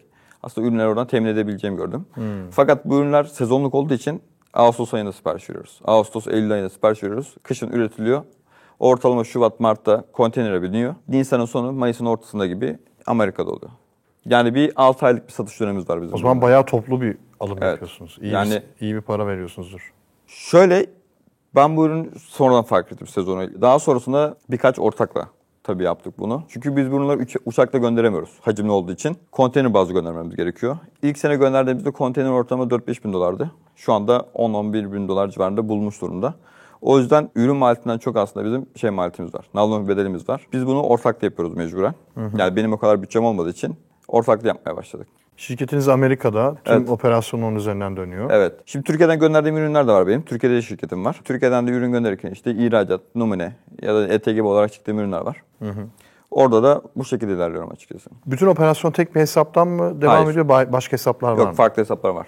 aslında 0.42 0.68
ürünleri 0.68 0.86
oradan 0.86 1.06
temin 1.06 1.28
edebileceğimi 1.28 1.76
gördüm. 1.76 2.06
Fakat 2.50 2.84
bu 2.84 2.98
ürünler 2.98 3.24
sezonluk 3.24 3.74
olduğu 3.74 3.94
için 3.94 4.22
Ağustos 4.54 4.94
ayında 4.94 5.12
sipariş 5.12 5.50
veriyoruz. 5.50 5.80
Ağustos, 5.84 6.26
Eylül 6.26 6.52
ayında 6.52 6.70
sipariş 6.70 7.02
veriyoruz. 7.02 7.34
Kışın 7.42 7.68
üretiliyor. 7.72 8.22
Ortalama 8.78 9.24
Şubat, 9.24 9.60
Mart'ta 9.60 10.04
konteynere 10.12 10.62
biniyor. 10.62 10.94
Nisan'ın 11.08 11.44
sonu, 11.44 11.72
Mayıs'ın 11.72 12.06
ortasında 12.06 12.46
gibi 12.46 12.78
Amerika'da 13.06 13.50
oluyor. 13.50 13.70
Yani 14.26 14.54
bir 14.54 14.72
6 14.76 15.06
aylık 15.06 15.26
bir 15.28 15.32
satış 15.32 15.60
dönemimiz 15.60 15.88
var 15.90 16.02
bizim. 16.02 16.14
O 16.14 16.18
zaman 16.18 16.42
bayağı 16.42 16.66
toplu 16.66 17.00
bir 17.00 17.16
alım 17.40 17.58
Evet. 17.60 17.70
yapıyorsunuz. 17.70 18.18
İyi, 18.22 18.32
Yani- 18.32 18.50
bir, 18.80 18.86
iyi 18.86 18.94
bir 18.94 19.00
para 19.00 19.26
veriyorsunuzdur. 19.26 19.92
Şöyle 20.26 20.86
ben 21.54 21.76
bu 21.76 21.86
ürünü 21.86 22.10
sonradan 22.18 22.64
fark 22.64 22.92
ettim 22.92 23.06
sezonu. 23.06 23.60
Daha 23.62 23.78
sonrasında 23.78 24.36
birkaç 24.50 24.78
ortakla 24.78 25.28
tabii 25.64 25.82
yaptık 25.82 26.18
bunu. 26.18 26.42
Çünkü 26.48 26.76
biz 26.76 26.92
bunları 26.92 27.18
uç- 27.18 27.36
uçakla 27.44 27.78
gönderemiyoruz 27.78 28.30
hacimli 28.40 28.70
olduğu 28.70 28.92
için. 28.92 29.16
Konteyner 29.32 29.74
bazlı 29.74 29.94
göndermemiz 29.94 30.36
gerekiyor. 30.36 30.76
İlk 31.02 31.18
sene 31.18 31.36
gönderdiğimizde 31.36 31.90
konteyner 31.90 32.30
ortalama 32.30 32.64
4-5 32.70 33.04
bin 33.04 33.12
dolardı. 33.12 33.50
Şu 33.76 33.92
anda 33.92 34.26
10-11 34.34 34.92
bin 34.92 35.08
dolar 35.08 35.28
civarında 35.28 35.68
bulmuş 35.68 36.00
durumda. 36.00 36.34
O 36.80 36.98
yüzden 36.98 37.30
ürün 37.34 37.56
maliyetinden 37.56 37.98
çok 37.98 38.16
aslında 38.16 38.46
bizim 38.46 38.66
şey 38.76 38.90
maliyetimiz 38.90 39.34
var. 39.34 39.46
Bir 39.54 39.88
bedelimiz 39.88 40.28
var. 40.28 40.46
Biz 40.52 40.66
bunu 40.66 40.82
ortakla 40.82 41.26
yapıyoruz 41.26 41.56
mecburen. 41.56 41.94
Yani 42.38 42.56
benim 42.56 42.72
o 42.72 42.78
kadar 42.78 43.02
bütçem 43.02 43.24
olmadığı 43.24 43.50
için 43.50 43.76
ortakla 44.08 44.48
yapmaya 44.48 44.76
başladık. 44.76 45.06
Şirketiniz 45.36 45.88
Amerika'da. 45.88 46.54
Tüm 46.64 46.74
Evet. 46.74 46.90
operasyon 46.90 47.42
onun 47.42 47.56
üzerinden 47.56 47.96
dönüyor. 47.96 48.30
Evet. 48.30 48.52
Şimdi 48.66 48.84
Türkiye'den 48.84 49.18
gönderdiğim 49.18 49.56
ürünler 49.56 49.88
de 49.88 49.92
var 49.92 50.06
benim. 50.06 50.22
Türkiye'de 50.22 50.56
de 50.56 50.62
şirketim 50.62 51.04
var. 51.04 51.20
Türkiye'den 51.24 51.66
de 51.66 51.70
ürün 51.70 51.92
gönderirken 51.92 52.30
işte 52.30 52.50
ihracat, 52.54 53.00
numune 53.14 53.56
ya 53.82 53.94
da 53.94 54.08
ETG 54.08 54.44
olarak 54.44 54.72
çıktığım 54.72 54.98
ürünler 54.98 55.20
var. 55.20 55.42
Orada 56.30 56.62
da 56.62 56.82
bu 56.96 57.04
şekilde 57.04 57.32
ilerliyorum 57.32 57.70
açıkçası. 57.72 58.10
Bütün 58.26 58.46
operasyon 58.46 58.90
tek 58.92 59.14
bir 59.14 59.20
hesaptan 59.20 59.68
mı 59.68 60.02
devam 60.02 60.14
Hayır. 60.16 60.30
ediyor? 60.30 60.46
Ba- 60.46 60.72
Başka 60.72 60.92
hesaplar 60.92 61.32
var 61.32 61.38
Yok 61.38 61.46
mı? 61.48 61.54
farklı 61.54 61.82
hesaplar 61.82 62.10
var. 62.10 62.26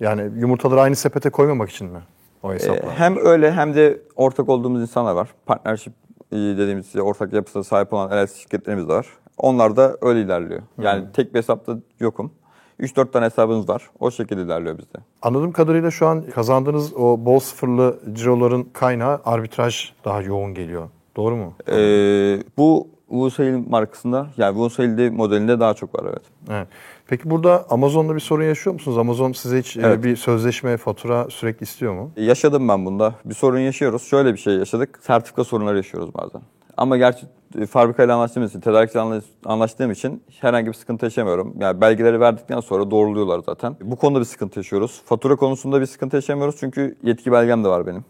Yani 0.00 0.22
yumurtaları 0.40 0.80
aynı 0.80 0.96
sepete 0.96 1.30
koymamak 1.30 1.70
için 1.70 1.86
mi 1.90 1.98
o 2.42 2.52
Ee, 2.52 2.54
hesaplar? 2.54 2.90
hem 2.94 3.16
öyle 3.26 3.52
hem 3.52 3.74
de 3.74 4.00
ortak 4.16 4.48
olduğumuz 4.48 4.80
insanlar 4.82 5.12
var. 5.12 5.28
Partnership 5.46 5.92
e, 6.32 6.36
dediğimiz 6.36 6.96
ortak 6.96 7.32
yapısına 7.32 7.62
sahip 7.64 7.92
olan 7.92 8.10
LLC 8.10 8.34
şirketlerimiz 8.34 8.88
de 8.88 8.92
var. 8.92 9.06
Onlar 9.38 9.76
da 9.76 9.96
öyle 10.02 10.20
ilerliyor. 10.20 10.62
Yani 10.78 11.04
tek 11.12 11.34
bir 11.34 11.38
hesapta 11.38 11.76
yokum. 12.00 12.32
3-4 12.80 13.10
tane 13.12 13.24
hesabımız 13.26 13.68
var. 13.68 13.90
O 14.00 14.10
şekilde 14.10 14.42
ilerliyor 14.42 14.78
bizde. 14.78 14.98
Anladığım 15.22 15.52
kadarıyla 15.52 15.90
şu 15.90 16.06
an 16.06 16.22
kazandığınız 16.22 16.94
o 16.96 17.24
bol 17.24 17.38
sıfırlı 17.40 17.98
ciroların 18.12 18.64
kaynağı 18.72 19.20
arbitraj 19.24 19.92
daha 20.04 20.22
yoğun 20.22 20.54
geliyor. 20.54 20.88
Doğru 21.18 21.36
mu? 21.36 21.52
Ee, 21.70 22.38
bu 22.58 22.88
Wusail 23.08 23.68
markasında 23.68 24.26
yani 24.36 24.54
Wusail 24.54 25.10
modelinde 25.12 25.60
daha 25.60 25.74
çok 25.74 25.94
var 25.94 26.04
evet. 26.10 26.22
Evet. 26.50 26.68
Peki 27.06 27.30
burada 27.30 27.66
Amazon'da 27.70 28.14
bir 28.14 28.20
sorun 28.20 28.44
yaşıyor 28.44 28.74
musunuz? 28.74 28.98
Amazon 28.98 29.32
size 29.32 29.58
hiç 29.58 29.76
e, 29.76 29.80
Evet. 29.84 30.04
bir 30.04 30.16
sözleşme, 30.16 30.76
fatura 30.76 31.26
sürekli 31.30 31.64
istiyor 31.64 31.94
mu? 31.94 32.10
Yaşadım 32.16 32.68
ben 32.68 32.86
bunda. 32.86 33.14
Bir 33.24 33.34
sorun 33.34 33.58
yaşıyoruz. 33.58 34.02
Şöyle 34.02 34.32
bir 34.32 34.38
şey 34.38 34.54
yaşadık. 34.54 34.98
Sertifika 35.02 35.44
sorunları 35.44 35.76
yaşıyoruz 35.76 36.14
bazen. 36.14 36.40
Ama 36.76 36.96
gerçi 36.96 37.26
e, 37.58 37.66
fabrikayla 37.66 38.14
anlaştığım 38.14 38.44
için, 38.44 38.60
tedarikçiyle 38.60 39.00
anlaş- 39.02 39.24
anlaştığım 39.44 39.90
için 39.90 40.22
herhangi 40.40 40.66
bir 40.66 40.72
sıkıntı 40.74 41.06
yaşamıyorum. 41.06 41.54
Yani 41.60 41.80
belgeleri 41.80 42.20
verdikten 42.20 42.60
sonra 42.60 42.90
doğruluyorlar 42.90 43.40
zaten. 43.46 43.76
Bu 43.80 43.96
konuda 43.96 44.20
bir 44.20 44.24
sıkıntı 44.24 44.58
yaşıyoruz. 44.58 45.02
Fatura 45.04 45.36
konusunda 45.36 45.80
bir 45.80 45.86
sıkıntı 45.86 46.16
yaşamıyoruz 46.16 46.56
çünkü 46.60 46.96
yetki 47.02 47.32
belgem 47.32 47.64
de 47.64 47.68
var 47.68 47.86
benim. 47.86 48.04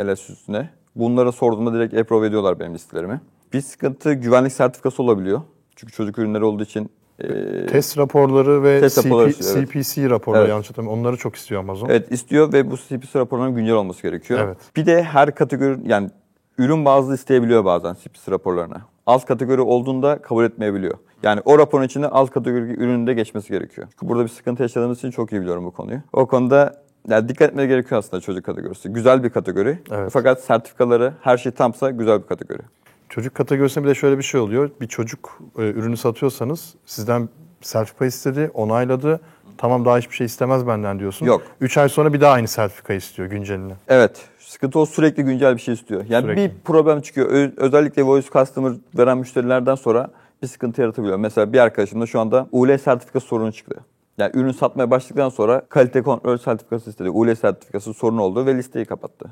LS 0.00 0.30
üstüne. 0.30 0.70
Bunlara 0.96 1.32
sorduğumda 1.32 1.74
direkt 1.74 1.94
approve 1.94 2.26
ediyorlar 2.26 2.60
benim 2.60 2.74
listelerimi. 2.74 3.20
Bir 3.52 3.60
sıkıntı 3.60 4.12
güvenlik 4.12 4.52
sertifikası 4.52 5.02
olabiliyor. 5.02 5.40
Çünkü 5.76 5.92
çocuk 5.92 6.18
ürünleri 6.18 6.44
olduğu 6.44 6.62
için 6.62 6.90
e, 7.18 7.66
Test 7.66 7.98
raporları 7.98 8.62
ve 8.62 8.80
Test 8.80 8.96
CP, 8.96 9.06
raporları 9.06 9.28
evet. 9.28 9.72
CPC 9.72 10.10
raporları 10.10 10.40
Evet. 10.40 10.50
yanlış 10.50 10.70
hatırlamıyorum. 10.70 11.00
Onları 11.00 11.16
çok 11.16 11.36
istiyor 11.36 11.60
Amazon. 11.60 11.88
Evet 11.88 12.12
istiyor 12.12 12.52
ve 12.52 12.70
bu 12.70 12.76
CPC 12.76 13.18
raporlarının 13.18 13.56
güncel 13.56 13.74
olması 13.74 14.02
gerekiyor. 14.02 14.40
Evet. 14.40 14.58
Bir 14.76 14.86
de 14.86 15.02
her 15.02 15.34
kategori 15.34 15.78
yani 15.86 16.10
ürün 16.58 16.84
bazlı 16.84 17.14
isteyebiliyor 17.14 17.64
bazen 17.64 17.94
CPC 17.94 18.32
raporlarını. 18.32 18.76
Alt 19.06 19.26
kategori 19.26 19.60
olduğunda 19.60 20.22
kabul 20.22 20.44
etmeyebiliyor. 20.44 20.94
Yani 21.22 21.40
o 21.44 21.58
raporun 21.58 21.84
içinde 21.84 22.08
alt 22.08 22.30
kategori 22.30 22.62
ürünün 22.62 23.06
de 23.06 23.14
geçmesi 23.14 23.48
gerekiyor. 23.48 23.86
Çünkü 23.90 24.08
burada 24.08 24.24
bir 24.24 24.28
sıkıntı 24.28 24.62
yaşadığımız 24.62 24.98
için 24.98 25.10
çok 25.10 25.32
iyi 25.32 25.40
biliyorum 25.40 25.64
bu 25.64 25.70
konuyu. 25.70 26.00
O 26.12 26.26
konuda 26.26 26.82
yani 27.08 27.28
dikkat 27.28 27.48
etmeye 27.50 27.66
gerekiyor 27.66 27.98
aslında 27.98 28.20
çocuk 28.20 28.44
kategorisi. 28.44 28.88
Güzel 28.88 29.24
bir 29.24 29.30
kategori. 29.30 29.78
Evet. 29.90 30.10
Fakat 30.12 30.40
sertifikaları 30.40 31.12
her 31.20 31.36
şey 31.38 31.52
tamsa 31.52 31.90
güzel 31.90 32.22
bir 32.22 32.26
kategori. 32.26 32.62
Çocuk 33.08 33.34
kategorisinde 33.34 33.84
bir 33.84 33.90
de 33.90 33.94
şöyle 33.94 34.18
bir 34.18 34.22
şey 34.22 34.40
oluyor. 34.40 34.70
Bir 34.80 34.86
çocuk 34.86 35.38
e, 35.58 35.62
ürünü 35.62 35.96
satıyorsanız 35.96 36.74
sizden 36.86 37.28
sertifika 37.60 38.06
istedi, 38.06 38.50
onayladı. 38.54 39.20
Tamam 39.58 39.84
daha 39.84 39.98
hiçbir 39.98 40.16
şey 40.16 40.24
istemez 40.24 40.66
benden 40.66 40.98
diyorsun. 40.98 41.26
Yok. 41.26 41.42
3 41.60 41.78
ay 41.78 41.88
sonra 41.88 42.12
bir 42.12 42.20
daha 42.20 42.32
aynı 42.32 42.48
sertifika 42.48 42.94
istiyor 42.94 43.28
günceline. 43.28 43.72
Evet. 43.88 44.20
Sıkıntı 44.38 44.78
o 44.78 44.86
sürekli 44.86 45.22
güncel 45.22 45.56
bir 45.56 45.60
şey 45.60 45.74
istiyor. 45.74 46.04
Yani 46.08 46.22
Sürekli. 46.22 46.42
bir 46.42 46.50
problem 46.64 47.00
çıkıyor. 47.00 47.30
Ö- 47.30 47.52
özellikle 47.56 48.02
voice 48.02 48.28
customer 48.32 48.72
veren 48.98 49.18
müşterilerden 49.18 49.74
sonra 49.74 50.10
bir 50.42 50.46
sıkıntı 50.46 50.80
yaratabiliyor. 50.80 51.18
Mesela 51.18 51.52
bir 51.52 51.58
arkadaşımda 51.58 52.06
şu 52.06 52.20
anda 52.20 52.46
UL 52.52 52.78
sertifikası 52.78 53.26
sorunu 53.26 53.52
çıktı. 53.52 53.76
Yani 54.18 54.30
ürün 54.34 54.52
satmaya 54.52 54.90
başladıktan 54.90 55.28
sonra 55.28 55.62
kalite 55.68 56.02
kontrol 56.02 56.36
sertifikası 56.36 56.90
istedi. 56.90 57.10
UL 57.10 57.34
sertifikası 57.34 57.94
sorun 57.94 58.18
oldu 58.18 58.46
ve 58.46 58.54
listeyi 58.54 58.84
kapattı. 58.84 59.30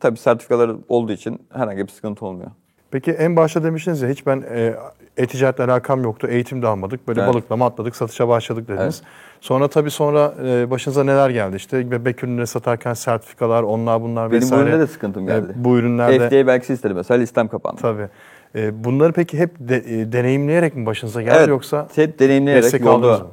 Tabii 0.00 0.18
sertifikalar 0.18 0.70
olduğu 0.88 1.12
için 1.12 1.38
herhangi 1.52 1.82
bir 1.86 1.92
sıkıntı 1.92 2.26
olmuyor. 2.26 2.50
Peki 2.90 3.10
en 3.12 3.36
başta 3.36 3.62
demiştiniz 3.64 4.02
ya 4.02 4.08
hiç 4.08 4.26
ben 4.26 4.44
e, 4.50 4.74
e-ticaretle 5.16 5.64
alakam 5.64 6.02
yoktu, 6.02 6.26
eğitim 6.30 6.62
de 6.62 6.66
almadık. 6.66 7.08
Böyle 7.08 7.20
Evet. 7.20 7.34
balıklama 7.34 7.66
atladık, 7.66 7.96
satışa 7.96 8.28
başladık 8.28 8.68
dediniz. 8.68 9.02
Sonra 9.40 9.68
tabii 9.68 9.90
sonra 9.90 10.34
e, 10.46 10.70
başınıza 10.70 11.04
neler 11.04 11.30
geldi? 11.30 11.56
İşte 11.56 11.90
bebek 11.90 12.24
ürünleri 12.24 12.46
satarken 12.46 12.94
sertifikalar, 12.94 13.62
onlar 13.62 14.02
bunlar 14.02 14.30
Benim 14.30 14.40
bu 14.42 14.44
vesaire. 14.44 14.62
üründe 14.70 14.80
de 14.80 14.86
sıkıntım 14.86 15.26
geldi. 15.26 15.52
E, 15.60 15.64
bu 15.64 15.76
ürünlerde 15.78 16.28
FDA 16.28 16.46
belgesi 16.46 16.72
istedi 16.72 16.94
mesela 16.94 17.18
listem 17.20 17.48
kapandı. 17.48 17.80
tabii. 17.80 18.08
E, 18.56 18.84
bunları 18.84 19.12
peki 19.12 19.38
hep 19.38 19.50
de- 19.60 20.00
e, 20.00 20.12
deneyimleyerek 20.12 20.76
mi 20.76 20.86
başınıza 20.86 21.22
geldi 21.22 21.34
Evet, 21.38 21.48
yoksa? 21.48 21.88
hep 21.94 22.18
deneyimleyerek 22.18 22.80
mı? 22.80 22.90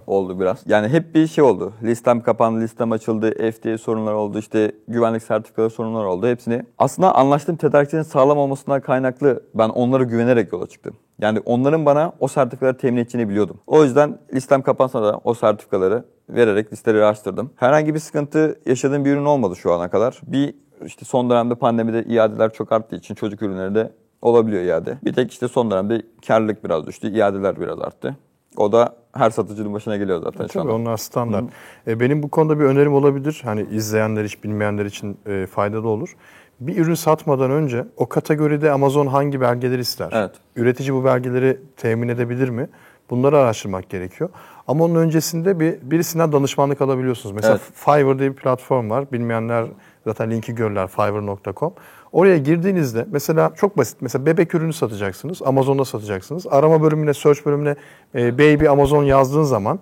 oldu 0.08 0.40
biraz. 0.40 0.64
Yani 0.66 0.88
hep 0.88 1.16
bir 1.16 1.28
şey 1.28 1.44
oldu. 1.44 1.74
Listem 1.84 2.22
kapandı, 2.22 2.62
listem 2.62 2.92
açıldı, 2.92 3.52
FDA 3.52 3.78
sorunlar 3.78 4.14
oldu, 4.14 4.40
işte 4.40 4.72
güvenlik 4.88 5.24
sertifikaları 5.24 5.70
sorunlar 5.70 6.06
oldu. 6.06 6.28
Hepsini 6.28 6.64
aslında 6.78 7.16
anlaştığım 7.16 7.56
tedarikçinin 7.56 8.02
sağlam 8.02 8.38
olmasından 8.38 8.82
kaynaklı 8.82 9.44
ben 9.56 9.70
onlara 9.70 10.04
güvenerek 10.04 10.54
yola 10.54 10.68
çıktım. 10.68 10.96
Yani 11.22 11.40
onların 11.46 11.86
bana 11.86 12.12
o 12.20 12.28
sertifikaları 12.28 12.78
temin 12.78 12.98
edeceğini 13.02 13.30
biliyordum. 13.30 13.58
O 13.68 13.84
yüzden 13.84 14.18
listem 14.34 14.62
kapansa 14.62 15.04
da 15.04 15.20
o 15.24 15.34
sertifikaları 15.34 16.04
vererek 16.30 16.74
listeleri 16.74 17.06
açtırdım. 17.06 17.52
Herhangi 17.56 17.94
bir 17.94 18.00
sıkıntı 18.00 18.60
yaşadığım 18.66 19.06
bir 19.06 19.12
ürün 19.12 19.26
olmadı 19.26 19.56
şu 19.56 19.74
ana 19.74 19.90
kadar. 19.90 20.22
Bir 20.28 20.56
işte 20.86 21.06
son 21.06 21.30
dönemde 21.30 21.56
pandemide 21.56 22.04
iadeler 22.04 22.54
çok 22.54 22.72
arttığı 22.72 22.96
için 22.96 23.16
çocuk 23.16 23.42
ürünleri 23.42 23.76
de 23.76 23.92
olabiliyor 24.24 24.64
iade. 24.64 24.98
Bir 25.06 25.14
tek 25.14 25.32
işte 25.32 25.48
son 25.48 25.72
dönemde 25.72 26.02
karlılık 26.28 26.64
biraz 26.64 26.88
düştü, 26.88 27.08
iadeler 27.16 27.60
biraz 27.62 27.80
arttı. 27.82 28.16
O 28.58 28.72
da 28.72 28.96
her 29.14 29.30
satıcının 29.30 29.74
başına 29.74 29.98
geliyor 29.98 30.22
zaten 30.24 30.48
şu 30.48 30.54
Tabii 30.54 30.72
an. 30.72 30.82
onlar 30.82 30.98
standart. 30.98 31.46
E, 31.88 32.00
benim 32.00 32.24
bu 32.24 32.30
konuda 32.30 32.60
bir 32.60 32.64
önerim 32.66 32.94
olabilir. 32.94 33.42
Hani 33.44 33.66
izleyenler 33.72 34.24
hiç 34.26 34.44
bilmeyenler 34.44 34.86
için 34.86 35.18
e, 35.26 35.46
faydalı 35.46 35.88
olur. 35.88 36.16
Bir 36.60 36.78
ürün 36.78 36.94
satmadan 36.94 37.52
önce 37.52 37.86
o 37.98 38.10
kategoride 38.10 38.72
Amazon 38.72 39.08
hangi 39.08 39.42
belgeleri 39.42 39.82
ister? 39.82 40.10
Evet. 40.12 40.32
Üretici 40.56 40.94
bu 40.94 41.06
belgeleri 41.06 41.60
temin 41.78 42.08
edebilir 42.08 42.50
mi? 42.50 42.70
Bunları 43.10 43.38
araştırmak 43.38 43.90
gerekiyor. 43.90 44.30
Ama 44.68 44.84
onun 44.84 44.96
öncesinde 44.96 45.60
bir 45.60 45.76
birisinden 45.82 46.32
danışmanlık 46.32 46.82
alabiliyorsunuz. 46.82 47.36
Mesela 47.36 47.52
Evet. 47.54 47.72
Fiverr 47.74 48.20
diye 48.20 48.32
bir 48.32 48.36
platform 48.36 48.90
var. 48.90 49.12
Bilmeyenler 49.12 49.66
zaten 50.06 50.32
linki 50.32 50.56
görürler 50.56 50.88
fiverr.com. 50.88 51.74
Oraya 52.14 52.38
girdiğinizde 52.38 53.06
mesela 53.12 53.52
çok 53.56 53.78
basit. 53.78 53.98
Mesela 54.02 54.26
bebek 54.26 54.56
ürünü 54.56 54.74
satacaksınız. 54.74 55.42
Amazon'da 55.42 55.86
satacaksınız. 55.86 56.48
Arama 56.48 56.82
bölümüne, 56.82 57.14
search 57.14 57.46
bölümüne 57.46 57.76
e, 58.16 58.38
baby 58.38 58.68
Amazon 58.68 59.04
yazdığın 59.04 59.44
zaman 59.44 59.80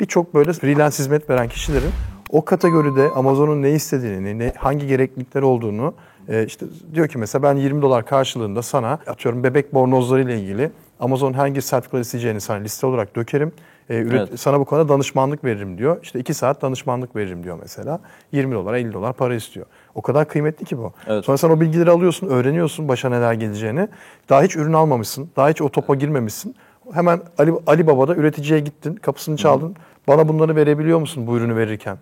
birçok 0.00 0.34
böyle 0.34 0.52
freelance 0.52 0.98
hizmet 0.98 1.30
veren 1.30 1.48
kişilerin 1.48 1.90
o 2.30 2.44
kategoride 2.44 3.08
Amazon'un 3.08 3.62
ne 3.62 3.70
istediğini, 3.70 4.38
ne, 4.38 4.52
hangi 4.56 4.86
gereklilikleri 4.86 5.44
olduğunu 5.44 5.94
e, 6.28 6.46
işte 6.46 6.66
diyor 6.94 7.08
ki 7.08 7.18
mesela 7.18 7.42
ben 7.42 7.56
20 7.56 7.82
dolar 7.82 8.06
karşılığında 8.06 8.62
sana 8.62 8.98
atıyorum 9.06 9.44
bebek 9.44 9.74
bornozları 9.74 10.22
ile 10.22 10.40
ilgili 10.40 10.70
Amazon 11.00 11.32
hangi 11.32 11.62
sertifikaları 11.62 12.02
isteyeceğini 12.02 12.40
sana 12.40 12.58
liste 12.58 12.86
olarak 12.86 13.16
dökerim. 13.16 13.52
E, 13.90 13.94
üret- 13.94 14.28
Evet. 14.28 14.40
Sana 14.40 14.60
bu 14.60 14.64
konuda 14.64 14.88
danışmanlık 14.88 15.44
veririm 15.44 15.78
diyor. 15.78 15.98
İşte 16.02 16.18
2 16.18 16.34
saat 16.34 16.62
danışmanlık 16.62 17.16
veririm 17.16 17.44
diyor 17.44 17.58
mesela. 17.62 18.00
20 18.32 18.54
dolar 18.54 18.74
50 18.74 18.92
dolar 18.92 19.12
para 19.12 19.34
istiyor. 19.34 19.66
O 19.94 20.02
kadar 20.02 20.28
kıymetli 20.28 20.64
ki 20.64 20.78
bu. 20.78 20.92
Evet. 21.06 21.24
Sonra 21.24 21.38
sen 21.38 21.50
o 21.50 21.60
bilgileri 21.60 21.90
alıyorsun, 21.90 22.26
öğreniyorsun 22.28 22.88
başa 22.88 23.08
neler 23.08 23.32
geleceğini. 23.32 23.88
Daha 24.28 24.42
hiç 24.42 24.56
ürün 24.56 24.72
almamışsın, 24.72 25.30
daha 25.36 25.48
hiç 25.50 25.62
o 25.62 25.68
topa 25.68 25.94
girmemişsin. 25.94 26.54
Hemen 26.92 27.20
Ali, 27.38 27.52
Ali 27.66 27.86
Baba'da 27.86 28.14
üreticiye 28.14 28.60
gittin, 28.60 28.94
kapısını 28.94 29.36
çaldın. 29.36 29.76
Bana 30.08 30.28
bunları 30.28 30.56
verebiliyor 30.56 30.98
musun 30.98 31.26
bu 31.26 31.36
ürünü 31.36 31.56
verirken? 31.56 31.96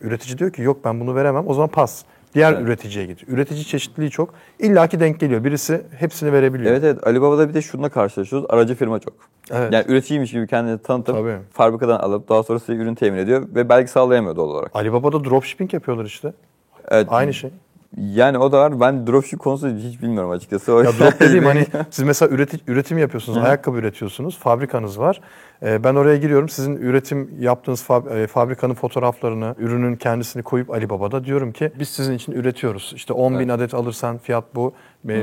Üretici 0.00 0.38
diyor 0.38 0.52
ki 0.52 0.62
yok 0.62 0.84
ben 0.84 1.00
bunu 1.00 1.14
veremem. 1.14 1.44
O 1.48 1.54
zaman 1.54 1.68
pas. 1.68 2.04
Diğer 2.36 2.52
Evet. 2.52 2.62
üreticiye 2.62 3.06
git. 3.06 3.28
Üretici 3.28 3.64
çeşitliliği 3.64 4.10
çok. 4.10 4.34
İlla 4.58 4.86
ki 4.86 5.00
denk 5.00 5.20
geliyor. 5.20 5.44
Birisi 5.44 5.82
hepsini 5.98 6.32
verebiliyor. 6.32 6.72
Evet 6.72 6.84
evet 6.84 7.06
Alibaba'da 7.06 7.48
bir 7.48 7.54
de 7.54 7.62
şununla 7.62 7.88
karşılaşıyoruz. 7.88 8.46
Aracı 8.50 8.74
firma 8.74 8.98
çok. 8.98 9.12
Evet. 9.50 9.72
Yani 9.72 9.84
üreticiymiş 9.88 10.32
gibi 10.32 10.46
kendini 10.46 10.78
tanıtıp 10.78 11.14
Tabii. 11.16 11.36
fabrikadan 11.52 11.98
alıp 11.98 12.28
daha 12.28 12.42
sonra 12.42 12.58
size 12.58 12.72
ürün 12.72 12.94
temin 12.94 13.18
ediyor 13.18 13.48
ve 13.54 13.68
belge 13.68 13.86
sağlayamıyor 13.86 14.36
doğal 14.36 14.48
olarak. 14.48 14.70
Ali 14.74 14.92
Baba'da 14.92 15.24
dropshipping 15.24 15.74
yapıyorlar 15.74 16.04
işte. 16.04 16.32
Evet. 16.88 17.06
Aynı 17.10 17.34
şey. 17.34 17.50
Yani 17.96 18.38
o 18.38 18.52
da 18.52 18.58
var. 18.58 18.80
Ben 18.80 19.06
dropship 19.06 19.40
konusunda 19.40 19.78
hiç 19.80 20.02
bilmiyorum 20.02 20.30
açıkçası. 20.30 20.72
O 20.74 20.82
Ya 20.82 20.90
drop 20.98 21.20
dediğim 21.20 21.44
hani 21.44 21.66
siz 21.90 22.04
mesela 22.04 22.34
üreti, 22.34 22.58
üretim 22.66 22.98
yapıyorsunuz, 22.98 23.38
ayakkabı 23.38 23.76
üretiyorsunuz, 23.78 24.38
fabrikanız 24.38 24.98
var. 24.98 25.20
Ee, 25.62 25.84
ben 25.84 25.94
oraya 25.94 26.16
giriyorum, 26.16 26.48
sizin 26.48 26.76
üretim 26.76 27.30
yaptığınız 27.40 27.82
fab- 27.82 28.18
e, 28.22 28.26
fabrikanın 28.26 28.74
fotoğraflarını, 28.74 29.54
ürünün 29.58 29.96
kendisini 29.96 30.42
koyup 30.42 30.70
Alibaba'da 30.70 31.24
diyorum 31.24 31.52
ki 31.52 31.72
biz 31.78 31.88
sizin 31.88 32.14
için 32.14 32.32
üretiyoruz. 32.32 32.92
İşte 32.96 33.12
10 33.12 33.38
bin 33.38 33.48
adet 33.48 33.74
alırsan 33.74 34.18
fiyat 34.18 34.44
bu, 34.54 34.72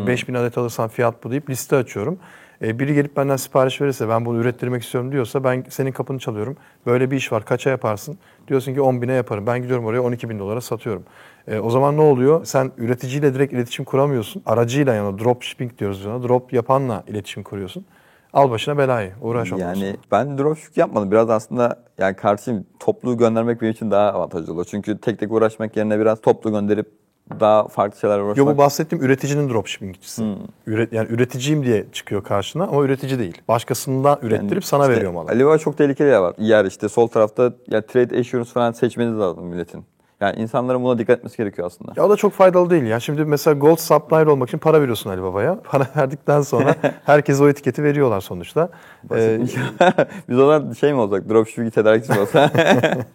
5 0.08 0.28
bin 0.28 0.34
adet 0.34 0.58
alırsan 0.58 0.90
fiyat 0.90 1.24
bu 1.24 1.32
deyip 1.32 1.50
liste 1.50 1.76
açıyorum. 1.76 2.20
Ee, 2.64 2.80
biri 2.80 2.94
gelip 2.94 3.18
benden 3.18 3.36
sipariş 3.36 3.82
verirse 3.82 4.10
ben 4.10 4.26
bunu 4.26 4.38
ürettirmek 4.38 4.84
istiyorum 4.84 5.12
diyorsa 5.12 5.44
ben 5.44 5.64
senin 5.70 5.92
kapını 5.92 6.20
çalıyorum. 6.20 6.58
Böyle 6.86 7.12
bir 7.12 7.18
iş 7.18 7.32
var 7.32 7.46
kaça 7.46 7.70
yaparsın? 7.70 8.18
Diyorsun 8.48 8.74
ki 8.74 8.82
10 8.82 9.02
bine 9.02 9.14
yaparım. 9.14 9.48
Ben 9.48 9.62
gidiyorum 9.62 9.86
oraya 9.86 10.02
12 10.02 10.30
bin 10.30 10.40
dolara 10.40 10.62
satıyorum. 10.62 11.04
Ee, 11.48 11.60
o 11.60 11.70
zaman 11.70 11.98
ne 11.98 12.02
oluyor? 12.02 12.46
Sen 12.46 12.72
üreticiyle 12.78 13.34
direkt 13.34 13.54
iletişim 13.54 13.86
kuramıyorsun. 13.86 14.44
Aracıyla 14.46 14.94
yani 14.94 15.20
drop 15.20 15.44
shipping 15.44 15.78
diyoruz 15.78 16.06
ona. 16.06 16.24
Drop 16.24 16.54
yapanla 16.54 17.04
iletişim 17.08 17.44
kuruyorsun. 17.44 17.86
Al 18.34 18.50
başına 18.52 18.78
belayı. 18.78 19.12
Uğraş 19.22 19.50
sonra. 19.50 19.62
Yani 19.62 19.96
ben 20.12 20.38
dropship 20.38 20.78
yapmadım. 20.78 21.12
Biraz 21.12 21.30
aslında 21.30 21.84
yani 21.98 22.16
karşıyım. 22.16 22.66
Toplu 22.80 23.18
göndermek 23.18 23.62
benim 23.62 23.72
için 23.72 23.92
daha 23.92 24.12
avantajlı 24.12 24.54
olur. 24.54 24.66
Çünkü 24.66 24.98
tek 24.98 25.20
tek 25.20 25.32
uğraşmak 25.32 25.78
yerine 25.78 26.00
biraz 26.00 26.22
toplu 26.22 26.52
gönderip 26.52 27.03
daha 27.40 27.68
farklı 27.68 28.00
şeyler 28.00 28.20
Yo 28.20 28.26
uğraşmak. 28.26 28.48
bu 28.48 28.58
bahsettiğim 28.58 29.06
üreticinin 29.06 29.50
dropshippingçisi. 29.50 30.22
Hmm. 30.22 30.36
Üret, 30.68 30.94
yani 30.94 31.08
üreticiyim 31.10 31.64
diye 31.66 31.86
çıkıyor 31.92 32.24
karşına 32.24 32.64
ama 32.64 32.84
üretici 32.84 33.20
değil. 33.20 33.42
Başkasından 33.48 34.20
ürettirip 34.22 34.52
Yani 34.52 34.62
sana 34.62 34.84
işte 34.84 34.96
veriyor 34.96 35.12
malı. 35.12 35.30
Alibaba 35.30 35.58
çok 35.58 35.78
tehlikeli 35.78 36.10
yer 36.10 36.20
var. 36.20 36.36
Yer 36.38 36.66
işte 36.66 36.90
sol 36.90 37.08
tarafta 37.08 37.54
ya 37.68 37.86
trade 37.86 38.20
assurance 38.20 38.52
falan 38.52 38.72
seçmeniz 38.72 39.20
lazım 39.20 39.46
milletin. 39.46 39.86
Yani 40.24 40.36
insanların 40.40 40.84
buna 40.84 40.98
dikkat 40.98 41.18
etmesi 41.18 41.38
gerekiyor 41.38 41.68
aslında. 41.68 41.94
Ya 41.96 42.06
o 42.06 42.10
da 42.10 42.16
çok 42.16 42.34
faydalı 42.34 42.70
değil 42.70 42.84
ya. 42.84 43.00
Şimdi 43.00 43.26
mesela 43.26 43.54
gold 43.54 43.78
supplier 43.78 44.26
olmak 44.26 44.50
için 44.50 44.58
para 44.58 44.82
veriyorsun 44.82 45.10
Ali 45.10 45.24
Baba'ya. 45.24 45.60
Para 45.64 45.88
verdikten 45.98 46.42
sonra 46.42 46.76
herkese 47.06 47.44
o 47.44 47.48
etiketi 47.48 47.84
veriyorlar 47.84 48.22
sonuçta. 48.22 48.70
Ee, 49.16 49.40
Biz 50.30 50.40
ona 50.40 50.74
şey 50.74 50.94
mi 50.94 51.00
olsak, 51.00 51.30
dropshipping 51.30 51.74
tedarikçisi 51.74 52.14
mi 52.14 52.20
olsa? 52.20 52.52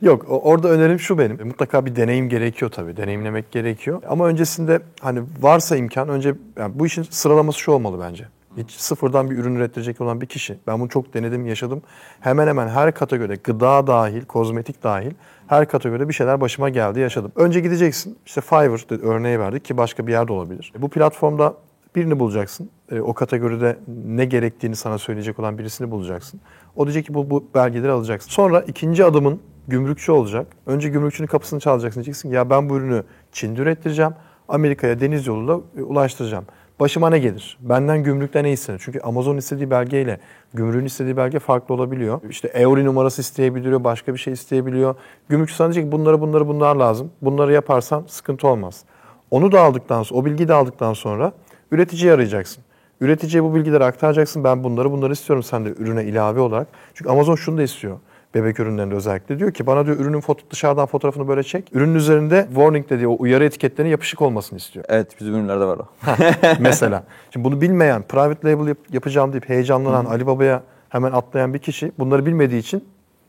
Yok 0.03 0.27
orada 0.29 0.69
önerim 0.69 1.01
şu 1.01 1.19
benim. 1.19 1.47
Mutlaka 1.47 1.87
bir 1.87 1.97
deneyim 1.97 2.29
gerekiyor 2.29 2.71
tabii. 2.71 2.97
Deneyimlemek 2.97 3.53
gerekiyor. 3.53 4.03
Ama 4.09 4.27
öncesinde 4.27 4.81
hani 5.01 5.23
varsa 5.41 5.77
imkan 5.77 6.09
önce 6.09 6.35
yani 6.59 6.79
bu 6.79 6.87
işin 6.87 7.03
sıralaması 7.03 7.59
şu 7.59 7.73
olmalı 7.73 7.99
bence. 8.01 8.25
Hiç 8.57 8.71
sıfırdan 8.71 9.31
bir 9.31 9.39
ürün 9.39 9.55
ürettirecek 9.55 10.01
olan 10.01 10.21
bir 10.21 10.27
kişi. 10.27 10.59
Ben 10.67 10.81
bunu 10.81 10.89
çok 10.89 11.15
denedim, 11.15 11.47
yaşadım. 11.47 11.83
Hemen 12.21 12.47
hemen 12.47 12.69
her 12.69 12.95
kategoride 12.95 13.35
gıda 13.35 13.87
dahil, 13.87 14.25
kozmetik 14.25 14.83
dahil 14.83 15.13
her 15.49 15.69
kategoride 15.69 16.09
bir 16.09 16.15
şeyler 16.15 16.41
başıma 16.41 16.69
geldi, 16.69 17.01
yaşadım. 17.01 17.33
Önce 17.37 17.61
gideceksin. 17.61 18.19
İşte 18.27 18.41
Fiverr 18.41 19.03
örneği 19.03 19.41
verdik 19.41 19.65
ki 19.65 19.77
başka 19.77 20.07
bir 20.07 20.13
yerde 20.13 20.33
olabilir. 20.33 20.73
Bu 20.79 20.89
platformda 20.89 21.55
Birini 21.97 22.19
bulacaksın. 22.19 22.71
E, 22.91 23.01
o 23.01 23.15
kategoride 23.15 23.79
ne 24.07 24.25
gerektiğini 24.25 24.77
sana 24.77 24.99
söyleyecek 24.99 25.39
olan 25.39 25.59
birisini 25.59 25.91
bulacaksın. 25.91 26.41
O 26.77 26.87
diyecek 26.87 27.07
ki 27.07 27.15
bu, 27.15 27.31
bu 27.31 27.45
belgeleri 27.55 27.91
alacaksın. 27.91 28.31
Sonra 28.31 28.61
ikinci 28.61 29.05
adımın 29.05 29.41
gümrükçü 29.69 30.13
olacak. 30.13 30.47
Önce 30.67 30.89
gümrükçünün 30.89 31.27
kapısını 31.27 31.61
çalacaksın. 31.61 32.01
Diyeceksin 32.01 32.29
ki 32.29 32.35
ya 32.35 32.51
ben 32.51 32.69
bu 32.69 32.77
ürünü 32.77 33.05
Çin'de 33.33 33.63
ürettireceğim. 33.63 34.13
Amerika'ya 34.49 35.01
deniz 35.01 35.27
yoluyla 35.27 35.61
e, 35.79 35.83
ulaştıracağım. 35.83 36.45
Başıma 36.81 37.11
ne 37.11 37.19
gelir? 37.19 37.59
Benden 37.61 38.03
gümrükte 38.03 38.43
ne 38.43 38.53
istenir? 38.53 38.81
Çünkü 38.85 39.01
Amazon 39.01 39.37
istediği 39.37 39.71
belgeyle 39.71 40.19
gümrüğün 40.55 40.85
istediği 40.85 41.17
belge 41.17 41.39
farklı 41.39 41.75
olabiliyor. 41.75 42.21
İşte 42.31 42.49
EORI 42.49 42.85
numarası 42.85 43.21
isteyebiliyor, 43.21 43.85
başka 43.85 44.15
bir 44.15 44.19
şey 44.19 44.33
isteyebiliyor. 44.33 44.95
Gümrükçü 45.29 45.55
sana 45.55 45.73
diyecek 45.73 45.93
bunları 45.93 46.21
bunları 46.21 46.49
bunlar 46.49 46.77
lazım. 46.77 47.11
Bunları 47.23 47.53
yaparsan 47.53 48.05
sıkıntı 48.07 48.49
olmaz. 48.49 48.85
Onu 49.31 49.53
da 49.53 49.61
aldıktan 49.61 50.03
sonra, 50.03 50.21
o 50.21 50.25
bilgiyi 50.25 50.49
de 50.49 50.55
aldıktan 50.55 50.93
sonra 50.93 51.33
üreticiyi 51.73 52.13
arayacaksın. 52.13 52.65
Üreticiye 53.01 53.45
bu 53.45 53.55
bilgileri 53.55 53.85
aktaracaksın. 53.85 54.45
Ben 54.45 54.65
bunları 54.65 54.91
bunları 54.91 55.13
istiyorum 55.13 55.43
sen 55.43 55.65
de 55.65 55.69
ürüne 55.79 56.05
ilave 56.05 56.41
olarak. 56.41 56.69
Çünkü 56.95 57.11
Amazon 57.11 57.35
şunu 57.35 57.59
da 57.59 57.63
istiyor. 57.63 57.99
Bebek 58.35 58.61
ürünlerinde 58.61 58.95
özellikle 58.95 59.39
diyor 59.39 59.53
ki 59.53 59.67
bana 59.67 59.87
diyor 59.87 59.97
ürünün 60.01 60.21
foto, 60.21 60.43
dışarıdan 60.51 60.87
fotoğrafını 60.87 61.29
böyle 61.29 61.43
çek. 61.43 61.69
Ürünün 61.73 61.95
üzerinde 61.95 62.45
warning 62.49 62.91
dediği 62.91 63.09
o 63.09 63.17
uyarı 63.19 63.45
etiketlerinin 63.45 63.91
yapışık 63.91 64.23
olmasını 64.23 64.59
istiyor. 64.59 64.85
Evet 64.89 65.21
bizim 65.21 65.35
ürünlerde 65.35 65.65
var 65.65 65.79
o. 65.79 65.87
Mesela. 66.61 67.05
Şimdi 67.31 67.45
bunu 67.45 67.61
bilmeyen, 67.61 68.03
private 68.03 68.51
label 68.53 68.67
yap- 68.69 68.93
yapacağım 68.93 69.33
deyip 69.33 69.49
heyecanlanan 69.49 70.05
Ali 70.05 70.27
Baba'ya 70.27 70.63
hemen 70.89 71.13
atlayan 71.13 71.55
bir 71.55 71.59
kişi 71.59 71.93
bunları 71.99 72.27
bilmediği 72.27 72.59
için 72.59 72.85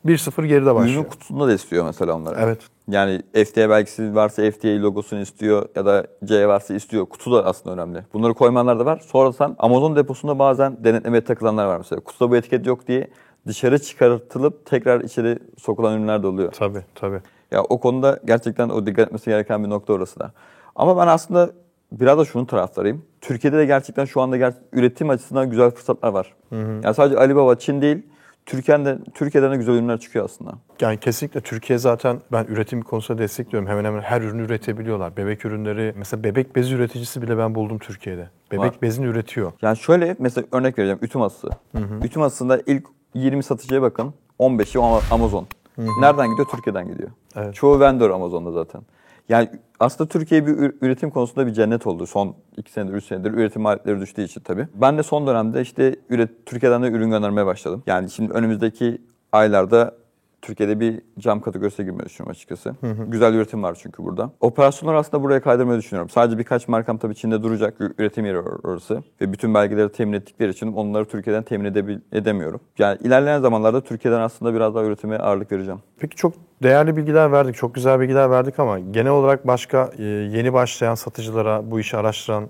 1-0 0.06 0.46
geride 0.46 0.56
Ürünün 0.70 0.75
başlıyor. 0.75 1.08
kutusunda 1.08 1.48
da 1.48 1.53
istiyor 1.53 1.86
mesela 1.86 2.13
onları. 2.13 2.36
Evet. 2.39 2.60
Yani 2.88 3.22
FDA 3.34 3.70
belgesi 3.70 4.15
varsa 4.15 4.51
FDA 4.51 4.82
logosunu 4.82 5.20
istiyor 5.22 5.65
ya 5.75 5.86
da 5.86 6.08
C 6.25 6.48
varsa 6.48 6.74
istiyor. 6.74 7.06
Kutu 7.06 7.32
da 7.32 7.46
aslında 7.46 7.74
önemli. 7.82 8.03
Bunları 8.13 8.34
koymayanlar 8.34 8.79
da 8.79 8.86
var. 8.86 9.00
Sonradan 9.12 9.56
Amazon 9.60 9.96
deposunda 9.96 10.39
bazen 10.39 10.84
denetlemeye 10.84 11.22
takılanlar 11.24 11.65
var 11.65 11.77
mesela. 11.77 12.00
Kutuda 12.00 12.32
bu 12.32 12.36
etiket 12.36 12.65
yok 12.65 12.88
diye 12.88 13.08
dışarı 13.50 13.79
çıkartılıp 13.79 14.65
tekrar 14.65 15.01
içeri 15.01 15.39
sokulan 15.58 15.94
ürünler 16.00 16.24
de 16.24 16.27
oluyor. 16.27 16.51
Tabii 16.51 16.82
tabii. 16.96 17.20
Ya 17.51 17.63
o 17.63 17.79
konuda 17.79 18.20
gerçekten 18.25 18.70
o 18.70 18.86
dikkat 18.86 19.08
etmesi 19.08 19.25
gereken 19.29 19.63
bir 19.63 19.70
nokta 19.70 19.94
orası 19.94 20.20
da. 20.20 20.32
Ama 20.75 20.98
ben 20.98 21.08
aslında 21.08 21.50
biraz 21.91 22.18
da 22.18 22.25
şunun 22.25 22.46
taraftarıyım. 22.46 23.06
Türkiye'de 23.22 23.58
de 23.58 23.65
gerçekten 23.65 24.06
şu 24.06 24.22
anda 24.22 24.38
ger- 24.38 24.53
üretim 24.74 25.10
açısından 25.10 25.50
güzel 25.50 25.72
fırsatlar 25.72 26.10
var. 26.10 26.34
Yani 26.51 26.94
sadece 26.94 27.20
Alibaba, 27.20 27.56
Çin 27.56 27.82
değil, 27.82 27.98
Türkiye'den, 28.46 29.00
Türkiye'den 29.13 29.51
de 29.51 29.56
güzel 29.58 29.74
ürünler 29.74 30.00
çıkıyor 30.00 30.25
aslında. 30.25 30.51
Yani 30.82 30.98
kesinlikle 30.98 31.41
Türkiye 31.41 31.79
zaten 31.79 32.22
ben 32.32 32.46
üretim 32.46 32.82
konusunda 32.82 33.22
destekliyorum. 33.22 33.70
Hemen 33.70 33.86
hemen 33.86 34.01
her 34.01 34.22
ürünü 34.22 34.41
üretebiliyorlar. 34.41 35.18
Bebek 35.18 35.46
ürünleri, 35.46 35.94
mesela 35.98 36.24
bebek 36.24 36.56
bezi 36.56 36.75
üreticisi 36.75 37.22
bile 37.22 37.38
ben 37.38 37.56
buldum 37.56 37.79
Türkiye'de. 37.79 38.29
Bebek 38.51 38.60
Var. 38.65 38.82
bezini 38.82 39.06
üretiyor. 39.06 39.51
Yani 39.62 39.77
şöyle 39.77 40.15
mesela 40.20 40.48
örnek 40.51 40.77
vereceğim 40.77 41.00
ütü 41.01 41.18
masası. 41.18 41.50
Ütü 42.03 42.20
masasında 42.20 42.62
ilk 42.65 42.86
20 43.13 43.44
satıcıya 43.44 43.82
bakın. 43.82 44.13
15'i 44.39 44.80
Ama- 44.82 45.01
Amazon. 45.12 45.48
Nereden 46.00 46.30
gidiyor? 46.32 46.48
Türkiye'den 46.51 46.88
gidiyor. 46.88 47.10
Evet. 47.36 47.56
Çoğu 47.56 47.80
vendor 47.80 48.10
Amazon'da 48.10 48.51
zaten. 48.51 48.82
Yani 49.30 49.50
aslında 49.80 50.08
Türkiye 50.10 50.48
bir 50.48 50.51
ür- 50.51 50.75
üretim 50.82 51.10
konusunda 51.10 51.48
bir 51.48 51.54
cennet 51.54 51.88
oldu. 51.88 52.08
Son 52.08 52.36
2 52.58 52.72
senedir, 52.72 52.94
3 52.94 53.04
senedir 53.06 53.32
üretim 53.32 53.62
maliyetleri 53.62 54.00
düştüğü 54.00 54.22
için 54.24 54.42
tabii. 54.42 54.68
Ben 54.75 54.98
de 54.98 55.04
son 55.04 55.28
dönemde 55.28 55.62
işte 55.62 55.96
üret, 56.10 56.46
Türkiye'den 56.46 56.84
de 56.84 56.88
ürün 56.88 57.10
göndermeye 57.10 57.46
başladım. 57.46 57.84
Yani 57.88 58.10
şimdi 58.10 58.34
önümüzdeki 58.34 59.01
aylarda 59.32 59.96
Türkiye'de 60.41 60.79
bir 60.79 61.01
cam 61.19 61.41
kategorisine 61.41 61.86
girmeyi 61.86 62.05
düşünüyorum 62.05 62.31
açıkçası. 62.31 62.75
Güzel 63.08 63.34
üretim 63.34 63.63
var 63.63 63.77
çünkü 63.81 64.03
burada. 64.03 64.31
Operasyonları 64.39 64.98
aslında 64.98 65.24
buraya 65.24 65.41
kaydırmayı 65.41 65.79
düşünüyorum. 65.79 66.10
Sadece 66.10 66.38
birkaç 66.38 66.67
markam 66.67 66.98
tabii 66.98 67.15
Çin'de 67.15 67.43
duracak. 67.43 67.81
Üretim 67.98 68.25
yeri 68.25 68.38
or- 68.38 68.67
orası. 68.67 69.03
Ve 69.22 69.34
bütün 69.34 69.53
belgeleri 69.53 69.91
temin 69.91 70.13
ettikleri 70.13 70.51
için 70.51 70.74
onları 70.74 71.05
Türkiye'den 71.05 71.43
temin 71.43 71.65
edebil- 71.65 72.01
edemiyorum. 72.12 72.62
Yani 72.77 72.98
ilerleyen 73.03 73.39
zamanlarda 73.41 73.81
Türkiye'den 73.81 74.19
aslında 74.19 74.53
biraz 74.53 74.75
daha 74.75 74.84
üretime 74.84 75.17
ağırlık 75.17 75.51
vereceğim. 75.51 75.79
Peki 76.00 76.15
çok 76.15 76.34
değerli 76.63 76.96
bilgiler 76.98 77.31
verdik, 77.31 77.55
çok 77.55 77.75
güzel 77.75 78.00
bilgiler 78.00 78.29
verdik 78.29 78.60
ama 78.60 78.79
genel 78.79 79.12
olarak 79.12 79.48
başka 79.48 79.91
e, 79.98 80.03
yeni 80.03 80.53
başlayan 80.53 80.96
satıcılara, 80.96 81.72
bu 81.72 81.79
işi 81.79 81.98
araştıran 81.98 82.50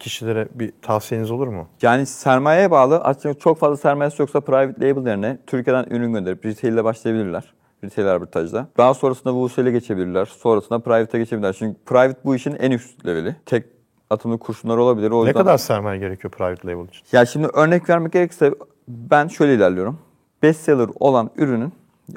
kişilere 0.00 0.48
bir 0.54 0.72
tavsiyeniz 0.82 1.30
olur 1.30 1.48
mu? 1.48 1.68
Yani 1.82 2.06
sermayeye 2.06 2.70
bağlı. 2.70 2.98
Aslında 2.98 3.34
çok 3.34 3.58
fazla 3.58 3.76
sermayesi 3.76 4.22
yoksa 4.22 4.40
private 4.40 4.88
label 4.88 5.06
yerine 5.06 5.38
Türkiye'den 5.46 5.84
ürün 5.90 6.12
gönderip 6.12 6.44
retail 6.46 6.72
ile 6.72 6.84
başlayabilirler. 6.84 7.54
Retail 7.84 8.08
arbitrajda. 8.08 8.68
Daha 8.78 8.94
sonrasında 8.94 9.30
wholesale'e 9.32 9.72
geçebilirler. 9.72 10.24
Sonrasında 10.26 10.78
private'e 10.78 11.20
geçebilirler. 11.20 11.52
Çünkü 11.52 11.78
private 11.86 12.18
bu 12.24 12.34
işin 12.34 12.54
en 12.60 12.70
üst 12.70 13.06
leveli. 13.06 13.36
Tek 13.46 13.64
atımlı 14.10 14.38
kurşunlar 14.38 14.76
olabilir. 14.76 15.10
O 15.10 15.24
Ne 15.24 15.28
yüzden... 15.28 15.42
kadar 15.42 15.58
sermaye 15.58 15.98
gerekiyor 15.98 16.30
private 16.30 16.68
label 16.68 16.88
için? 16.88 17.02
Ya 17.12 17.26
şimdi 17.26 17.46
örnek 17.46 17.90
vermek 17.90 18.12
gerekirse 18.12 18.54
ben 18.88 19.28
şöyle 19.28 19.54
ilerliyorum. 19.54 19.98
Bestseller 20.42 20.88
olan 21.00 21.30
ürünün 21.36 21.72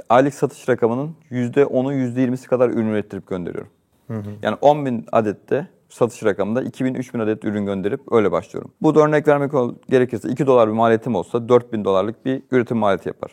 aylık 0.09 0.33
satış 0.33 0.69
rakamının 0.69 1.15
%10'u 1.31 1.93
%20'si 1.93 2.47
kadar 2.47 2.69
ürün 2.69 2.87
ürettirip 2.87 3.27
gönderiyorum. 3.27 3.69
Yani 4.41 4.57
10 4.61 4.85
bin 4.85 5.05
adette 5.11 5.67
satış 5.93 6.23
rakamında 6.23 6.63
2000-3000 6.63 7.23
adet 7.23 7.45
ürün 7.45 7.65
gönderip 7.65 8.01
öyle 8.11 8.31
başlıyorum. 8.31 8.71
Bu 8.81 8.95
da 8.95 8.99
örnek 8.99 9.27
vermek 9.27 9.51
gerekirse 9.89 10.29
2 10.29 10.47
dolar 10.47 10.67
bir 10.69 10.73
maliyetim 10.73 11.15
olsa 11.15 11.49
4000 11.49 11.85
dolarlık 11.85 12.25
bir 12.25 12.43
üretim 12.51 12.77
maliyeti 12.77 13.09
yapar. 13.09 13.31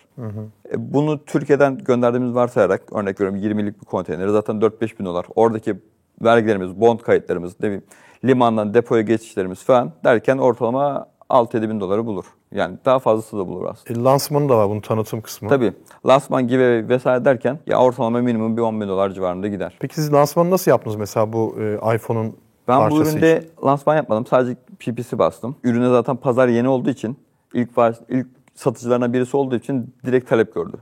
E, 0.72 0.92
Bunu 0.94 1.24
Türkiye'den 1.24 1.78
gönderdiğimiz 1.78 2.34
varsayarak 2.34 2.82
örnek 2.92 3.20
veriyorum 3.20 3.42
20'lik 3.42 3.80
bir 3.80 3.86
konteyneri 3.86 4.30
zaten 4.30 4.56
4-5 4.56 4.98
bin 4.98 5.04
dolar. 5.04 5.26
Oradaki 5.34 5.76
vergilerimiz, 6.22 6.80
bond 6.80 7.00
kayıtlarımız, 7.00 7.52
ne 7.60 7.66
bileyim, 7.66 7.82
limandan 8.24 8.74
depoya 8.74 9.02
geçişlerimiz 9.02 9.64
falan 9.64 9.92
derken 10.04 10.38
ortalama 10.38 11.06
6-7 11.30 11.68
bin 11.70 11.80
doları 11.80 12.06
bulur. 12.06 12.24
Yani 12.52 12.78
daha 12.84 12.98
fazlası 12.98 13.38
da 13.38 13.48
bulur 13.48 13.66
aslında. 13.70 14.00
E, 14.00 14.02
lansmanı 14.04 14.48
da 14.48 14.58
var 14.58 14.68
bunun 14.70 14.80
tanıtım 14.80 15.20
kısmı. 15.20 15.48
Tabii 15.48 15.72
lansman 16.06 16.48
gibi 16.48 16.88
vesaire 16.88 17.24
derken 17.24 17.58
ya 17.66 17.80
ortalama 17.80 18.20
minimum 18.20 18.56
bir 18.56 18.62
10 18.62 18.80
bin 18.80 18.88
dolar 18.88 19.10
civarında 19.10 19.48
gider. 19.48 19.76
Peki 19.80 19.94
siz 19.94 20.12
lansmanı 20.12 20.50
nasıl 20.50 20.70
yaptınız 20.70 20.96
mesela 20.96 21.32
bu 21.32 21.56
e, 21.60 21.94
iPhone'un 21.94 22.36
Ben 22.70 22.90
bu 22.90 22.96
parçası 22.96 23.12
üründe 23.18 23.38
için? 23.38 23.66
lansman 23.66 23.96
yapmadım. 23.96 24.26
Sadece 24.26 24.56
PPC 24.78 25.18
bastım. 25.18 25.56
Ürüne 25.64 25.88
zaten 25.88 26.16
pazar 26.16 26.48
yeni 26.48 26.68
olduğu 26.68 26.90
için 26.90 27.16
ilk 27.54 27.76
baş, 27.76 27.96
ilk 28.08 28.26
satıcılarına 28.54 29.12
birisi 29.12 29.36
olduğu 29.36 29.56
için 29.56 29.94
direkt 30.06 30.28
talep 30.28 30.54
gördü. 30.54 30.76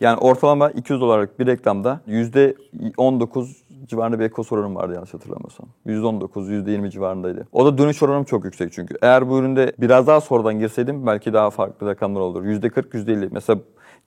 Yani 0.00 0.18
ortalama 0.18 0.70
200 0.70 1.00
dolarlık 1.00 1.38
bir 1.38 1.46
reklamda 1.46 2.00
%19 2.08 3.56
civarında 3.86 4.18
bir 4.18 4.24
ekos 4.24 4.52
oranım 4.52 4.76
vardı 4.76 4.94
yanlış 4.94 5.14
hatırlamıyorsam. 5.14 5.66
%19, 5.86 6.50
%20 6.50 6.90
civarındaydı. 6.90 7.48
O 7.52 7.66
da 7.66 7.78
dönüş 7.78 8.02
oranım 8.02 8.24
çok 8.24 8.44
yüksek 8.44 8.72
çünkü. 8.72 8.94
Eğer 9.02 9.28
bu 9.28 9.38
üründe 9.38 9.72
biraz 9.78 10.06
daha 10.06 10.20
sonradan 10.20 10.58
girseydim 10.58 11.06
belki 11.06 11.32
daha 11.32 11.50
farklı 11.50 11.86
rakamlar 11.86 12.20
olur. 12.20 12.44
%40, 12.44 12.94
%50. 12.94 13.28
Mesela 13.32 13.58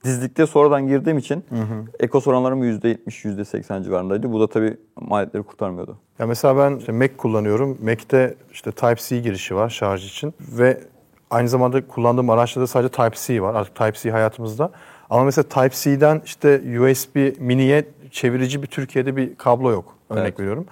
dizlikte 0.03 0.45
sonradan 0.45 0.88
girdiğim 0.88 1.17
için 1.17 1.45
ekos 1.99 2.27
oranlarım 2.27 2.63
%70, 2.63 3.25
%80 3.25 3.84
civarındaydı. 3.84 4.32
Bu 4.34 4.39
da 4.39 4.47
tabii 4.47 4.77
maliyetleri 5.01 5.43
kurtarmıyordu. 5.43 5.97
Ya 6.19 6.27
mesela 6.27 6.58
ben 6.58 6.77
işte 6.77 6.91
Mac 6.91 7.17
kullanıyorum. 7.17 7.77
Mac'te 7.84 8.36
işte 8.51 8.71
Type-C 8.71 9.19
girişi 9.19 9.55
var 9.55 9.69
şarj 9.69 10.05
için 10.05 10.34
ve 10.39 10.82
aynı 11.29 11.49
zamanda 11.49 11.88
kullandığım 11.88 12.29
araçta 12.29 12.62
da 12.62 12.67
sadece 12.67 12.89
Type-C 12.89 13.41
var. 13.41 13.55
Artık 13.55 13.75
Type-C 13.75 14.12
hayatımızda. 14.12 14.71
Ama 15.09 15.23
mesela 15.23 15.43
Type-C'den 15.49 16.21
işte 16.25 16.61
USB 16.81 17.41
mini'ye 17.41 17.85
çevirici 18.11 18.61
bir 18.61 18.67
Türkiye'de 18.67 19.15
bir 19.15 19.35
kablo 19.35 19.71
yok. 19.71 19.95
Örnek 20.09 20.23
Evet. 20.27 20.39
veriyorum. 20.39 20.65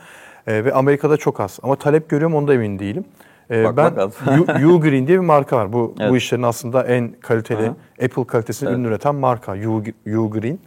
Ee, 0.48 0.66
ve 0.66 0.74
Amerika'da 0.74 1.18
çok 1.18 1.40
az. 1.40 1.60
Ama 1.64 1.76
talep 1.76 2.10
görüyorum 2.10 2.36
onda 2.36 2.54
emin 2.54 2.80
değilim. 2.80 3.06
Ee, 3.52 3.64
Bakmak 3.64 3.96
ben 3.98 4.04
lazım. 4.04 4.46
U- 4.72 4.76
Ugreen 4.76 5.08
diye 5.08 5.18
bir 5.20 5.26
marka 5.26 5.58
var. 5.58 5.74
Bu 5.74 5.96
Evet. 6.00 6.12
bu 6.12 6.18
işlerin 6.18 6.44
aslında 6.44 6.84
en 6.84 7.12
kaliteli 7.22 7.64
Aha. 7.64 7.76
Apple 8.06 8.24
kalitesinde 8.28 8.70
Evet. 8.70 8.80
ürün 8.80 8.88
üreten 8.90 9.16
marka 9.16 9.54
U- 9.56 9.84
Ugreen. 10.18 10.60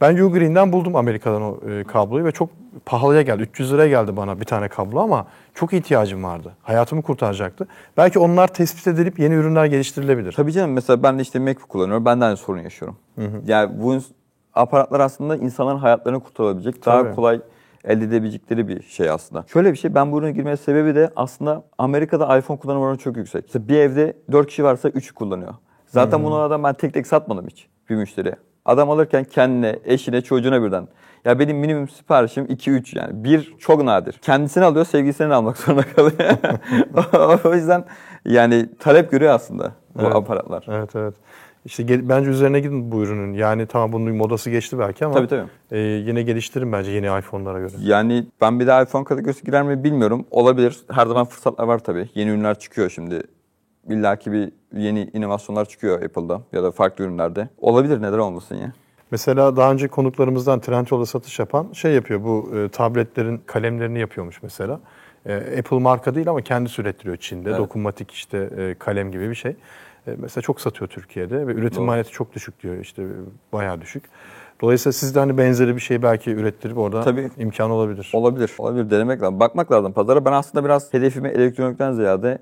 Ben 0.00 0.16
Ugreen'den 0.16 0.72
buldum 0.72 0.96
Amerika'dan 0.96 1.42
o 1.42 1.58
e, 1.70 1.84
kabloyu 1.84 2.24
ve 2.24 2.32
çok 2.32 2.50
pahalıya 2.86 3.22
geldi. 3.22 3.42
300 3.42 3.72
liraya 3.72 3.88
geldi 3.88 4.16
bana 4.16 4.40
bir 4.40 4.44
tane 4.44 4.68
kablo 4.68 5.00
ama 5.00 5.26
çok 5.54 5.72
ihtiyacım 5.72 6.24
vardı. 6.24 6.52
Hayatımı 6.62 7.02
kurtaracaktı. 7.02 7.68
Belki 7.96 8.18
onlar 8.18 8.48
tespit 8.48 8.86
edilip 8.86 9.18
yeni 9.18 9.34
ürünler 9.34 9.64
geliştirilebilir. 9.64 10.32
Tabii 10.32 10.52
canım 10.52 10.72
mesela 10.72 11.02
ben 11.02 11.18
de 11.18 11.22
işte 11.22 11.38
Mac 11.38 11.60
kullanıyorum. 11.68 12.04
Ben 12.04 12.20
de 12.20 12.24
aynı 12.24 12.36
sorun 12.36 12.60
yaşıyorum. 12.60 12.96
Yani 13.46 13.82
bu 13.82 13.98
aparatlar 14.54 15.00
aslında 15.00 15.36
insanların 15.36 15.78
hayatlarını 15.78 16.20
kurtarabilecek, 16.20 16.86
daha 16.86 17.02
Tabii. 17.02 17.14
kolay 17.14 17.40
elde 17.84 18.04
edebilecekleri 18.04 18.68
bir 18.68 18.82
şey 18.82 19.10
aslında. 19.10 19.44
Şöyle 19.52 19.72
bir 19.72 19.78
şey 19.78 19.94
ben 19.94 20.12
bu 20.12 20.18
ürüne 20.18 20.32
girmeye 20.32 20.56
sebebi 20.56 20.94
de 20.94 21.10
aslında 21.16 21.62
Amerika'da 21.78 22.38
iPhone 22.38 22.58
kullanım 22.58 22.82
oranı 22.82 22.98
çok 22.98 23.16
yüksek. 23.16 23.44
Mesela 23.46 23.68
bir 23.68 23.76
evde 23.76 24.16
4 24.32 24.46
kişi 24.46 24.64
varsa 24.64 24.88
3'ü 24.88 25.14
kullanıyor. 25.14 25.54
Zaten 25.86 26.24
bunu 26.24 26.34
adam 26.34 26.62
ben 26.62 26.74
tek 26.74 26.94
tek 26.94 27.06
satmadım 27.06 27.46
hiç 27.46 27.68
bir 27.90 27.94
müşteriye. 27.94 28.36
Adam 28.70 28.90
alırken 28.90 29.24
kendine, 29.24 29.78
eşine, 29.84 30.20
çocuğuna 30.22 30.62
birden. 30.62 30.88
Ya 31.24 31.38
benim 31.38 31.56
minimum 31.56 31.88
siparişim 31.88 32.44
2-3 32.46 32.98
yani. 32.98 33.24
Bir 33.24 33.54
çok 33.58 33.82
nadir. 33.84 34.12
Kendisini 34.12 34.64
alıyor, 34.64 34.84
sevgilisini 34.84 35.34
almak 35.34 35.56
zorunda 35.58 35.82
kalıyor. 35.82 36.36
o 37.44 37.54
yüzden 37.54 37.84
yani 38.24 38.66
talep 38.78 39.10
görüyor 39.10 39.32
aslında 39.34 39.72
bu 39.94 40.02
Evet. 40.02 40.14
aparatlar. 40.14 40.64
Evet 40.68 40.96
evet. 40.96 41.14
İşte 41.64 42.08
bence 42.08 42.30
üzerine 42.30 42.60
gidin 42.60 42.92
bu 42.92 43.02
ürünün. 43.02 43.32
Yani 43.32 43.66
tamam 43.66 43.92
bunun 43.92 44.14
modası 44.16 44.50
geçti 44.50 44.78
belki 44.78 45.04
ama 45.06 45.14
Tabii, 45.14 45.26
tabii. 45.28 45.48
e, 45.70 45.78
yine 45.78 46.22
geliştirin 46.22 46.72
bence 46.72 46.90
yeni 46.90 47.06
iPhone'lara 47.18 47.58
göre. 47.58 47.72
Yani 47.82 48.26
ben 48.40 48.60
bir 48.60 48.66
daha 48.66 48.82
iPhone 48.82 49.04
kategorisi 49.04 49.44
girer 49.44 49.62
mi 49.62 49.84
bilmiyorum. 49.84 50.26
Olabilir. 50.30 50.80
Her 50.92 51.06
zaman 51.06 51.24
fırsatlar 51.24 51.64
var 51.64 51.78
tabii. 51.78 52.08
Yeni 52.14 52.30
ürünler 52.30 52.58
çıkıyor 52.58 52.90
şimdi. 52.90 53.22
İllaki 53.88 54.32
bir 54.32 54.52
yeni 54.72 55.10
inovasyonlar 55.14 55.64
çıkıyor 55.64 56.02
Apple'da 56.02 56.40
ya 56.52 56.62
da 56.62 56.70
farklı 56.70 57.04
ürünlerde. 57.04 57.48
Olabilir 57.58 58.02
neden 58.02 58.18
olmasın 58.18 58.56
ya. 58.56 58.72
Mesela 59.10 59.56
daha 59.56 59.72
önce 59.72 59.88
konuklarımızdan 59.88 60.60
Trendyol'da 60.60 61.06
satış 61.06 61.38
yapan 61.38 61.72
şey 61.72 61.92
yapıyor. 61.92 62.24
Bu 62.24 62.50
e, 62.56 62.68
tabletlerin 62.68 63.40
kalemlerini 63.46 63.98
yapıyormuş 63.98 64.42
mesela. 64.42 64.80
E, 65.26 65.34
Apple 65.58 65.78
marka 65.78 66.14
değil 66.14 66.28
ama 66.28 66.42
kendisi 66.42 66.82
ürettiriyor 66.82 67.16
Çin'de. 67.16 67.50
Evet. 67.50 67.58
Dokunmatik 67.58 68.10
işte 68.10 68.50
e, 68.58 68.74
kalem 68.78 69.10
gibi 69.12 69.30
bir 69.30 69.34
şey. 69.34 69.56
E, 70.06 70.10
mesela 70.18 70.42
çok 70.42 70.60
satıyor 70.60 70.90
Türkiye'de 70.90 71.46
ve 71.46 71.52
üretim 71.52 71.78
Doğru. 71.78 71.84
maliyeti 71.84 72.10
çok 72.10 72.34
düşük 72.34 72.62
diyor. 72.62 72.76
İşte 72.78 73.06
bayağı 73.52 73.80
düşük. 73.80 74.04
Dolayısıyla 74.60 74.92
siz 74.92 75.14
de 75.14 75.18
hani 75.18 75.38
benzeri 75.38 75.74
bir 75.76 75.80
şey 75.80 76.02
belki 76.02 76.30
ürettirip 76.30 76.78
orada 76.78 77.00
Tabii. 77.00 77.30
imkan 77.38 77.70
olabilir. 77.70 78.10
Olabilir. 78.14 78.52
Olabilir. 78.58 78.90
Denemek 78.90 79.22
lazım. 79.22 79.40
Bakmak 79.40 79.72
lazım 79.72 79.92
pazara. 79.92 80.24
Ben 80.24 80.32
aslında 80.32 80.64
biraz 80.64 80.94
hedefimi 80.94 81.28
elektronikten 81.28 81.92
ziyade 81.92 82.38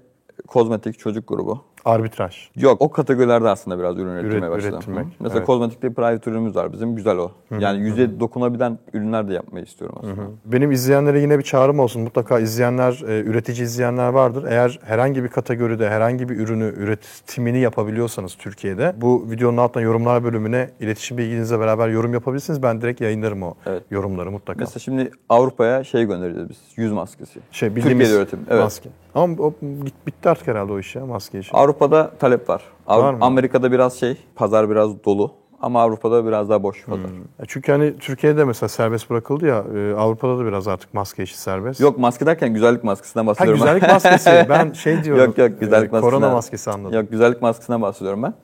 kozmetik, 0.46 0.98
çocuk 0.98 1.28
grubu. 1.28 1.64
Arbitraj. 1.84 2.48
Yok 2.56 2.82
o 2.82 2.90
kategorilerde 2.90 3.48
aslında 3.48 3.78
biraz 3.78 3.96
ürün 3.98 4.08
üretmeye 4.14 4.38
Üret- 4.38 4.50
başladım. 4.50 4.74
ürettirmek, 4.76 5.06
Hı. 5.06 5.10
Mesela 5.20 5.38
evet. 5.38 5.46
kozmetikte 5.46 5.92
private 5.92 6.30
ürünümüz 6.30 6.56
var 6.56 6.72
bizim. 6.72 6.96
Güzel 6.96 7.16
o. 7.18 7.30
Yani 7.58 7.80
yüze 7.80 8.20
dokunabilen 8.20 8.78
ürünler 8.92 9.28
de 9.28 9.34
yapmayı 9.34 9.64
istiyorum 9.64 9.96
aslında. 10.00 10.22
Benim 10.44 10.72
izleyenlere 10.72 11.20
yine 11.20 11.38
bir 11.38 11.42
çağrım 11.42 11.78
olsun. 11.78 12.02
Mutlaka 12.02 12.38
izleyenler, 12.38 13.02
e, 13.08 13.20
üretici 13.20 13.62
izleyenler 13.62 14.08
vardır. 14.08 14.44
Eğer 14.48 14.78
herhangi 14.84 15.24
bir 15.24 15.28
kategoride 15.28 15.88
herhangi 15.90 16.28
bir 16.28 16.36
ürünü 16.36 16.64
üretimini 16.76 17.58
yapabiliyorsanız 17.58 18.34
Türkiye'de 18.34 18.94
bu 18.96 19.26
videonun 19.30 19.56
altına 19.56 19.82
yorumlar 19.82 20.24
bölümüne 20.24 20.70
iletişim 20.80 21.18
bilginizle 21.18 21.60
beraber 21.60 21.88
yorum 21.88 22.12
yapabilirsiniz. 22.14 22.62
Ben 22.62 22.80
direkt 22.80 23.00
yayınlarım 23.00 23.42
o 23.42 23.54
Evet. 23.66 23.82
yorumları 23.90 24.30
mutlaka. 24.30 24.60
Mesela 24.60 24.78
şimdi 24.78 25.10
Avrupa'ya 25.28 25.84
şey 25.84 26.04
göndereceğiz 26.04 26.48
biz. 26.50 26.58
Yüz 26.76 26.92
maskesi. 26.92 27.40
şey 27.52 27.76
bildiğimiz 27.76 28.06
Türkiye'de 28.06 28.22
üretim. 28.22 28.40
Evet. 28.50 28.62
maske. 28.64 28.88
Ama 29.14 29.34
o, 29.42 29.54
bit- 29.62 30.06
bitti 30.06 30.28
artık 30.28 30.46
herhalde 30.48 30.72
o 30.72 30.78
iş 30.78 30.96
ya 30.96 31.06
maske 31.06 31.38
işi. 31.38 31.56
Avrupa'da 31.72 32.10
talep 32.18 32.48
var. 32.48 32.62
Avru- 32.86 33.02
Var 33.02 33.14
mı? 33.14 33.18
Amerika'da 33.24 33.72
biraz 33.72 33.94
şey, 34.00 34.16
pazar 34.34 34.70
biraz 34.70 35.04
dolu. 35.04 35.32
Ama 35.62 35.82
Avrupa'da 35.82 36.26
biraz 36.26 36.48
daha 36.50 36.62
boş 36.62 36.84
pazar. 36.84 37.02
Ya 37.38 37.44
Çünkü 37.48 37.72
hani 37.72 37.98
Türkiye'de 37.98 38.44
mesela 38.44 38.68
serbest 38.68 39.10
bırakıldı 39.10 39.46
ya 39.46 39.64
e, 39.76 39.94
Avrupa'da 39.94 40.38
da 40.38 40.44
biraz 40.46 40.68
artık 40.68 40.94
maske 40.94 41.22
işi 41.22 41.38
serbest. 41.38 41.80
Yok 41.80 41.98
maske 41.98 42.26
derken 42.26 42.54
güzellik 42.54 42.84
maskesinden 42.84 43.24
Ha 43.24 43.30
bahsediyorum. 43.30 43.60
güzellik 43.60 43.82
maskesi. 43.82 44.46
Ben 44.48 44.72
şey 44.72 45.04
diyorum. 45.04 45.24
yok 45.24 45.38
yok 45.38 45.60
güzellik 45.60 45.88
e, 45.88 45.92
maskesinden. 45.92 46.00
Korona 46.20 46.30
maskesi 46.34 46.70
anladım. 46.70 46.94
Yok 47.00 47.10
güzellik 47.10 47.42
maskesinden 47.42 47.82
bahsediyorum 47.82 48.22
ben. 48.22 48.34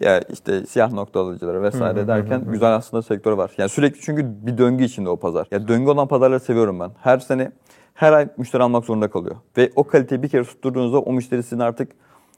Ya 0.00 0.20
işte 0.32 0.66
siyah 0.66 0.92
nokta 0.92 1.20
alıcıları 1.20 1.62
vesaire 1.62 2.08
derken 2.08 2.44
güzel 2.48 2.74
aslında 2.74 3.02
sektör 3.02 3.32
var. 3.32 3.50
Yani 3.58 3.68
sürekli 3.68 4.00
çünkü 4.00 4.26
bir 4.46 4.58
döngü 4.58 4.84
içinde 4.84 5.08
o 5.08 5.16
pazar. 5.16 5.46
Ya 5.50 5.68
döngü 5.68 5.90
olan 5.90 6.08
pazarları 6.08 6.40
seviyorum 6.40 6.80
ben. 6.80 6.90
Her 7.00 7.18
sene 7.18 7.52
her 7.94 8.12
ay 8.12 8.28
müşteri 8.36 8.62
almak 8.62 8.84
zorunda 8.84 9.10
kalıyor. 9.10 9.36
Ve 9.56 9.70
o 9.76 9.84
kaliteyi 9.84 10.22
bir 10.22 10.28
kere 10.28 10.44
tutturduğunuzda 10.44 10.98
o 11.00 11.12
müşteri 11.12 11.42
sizin 11.42 11.58
artık 11.58 11.92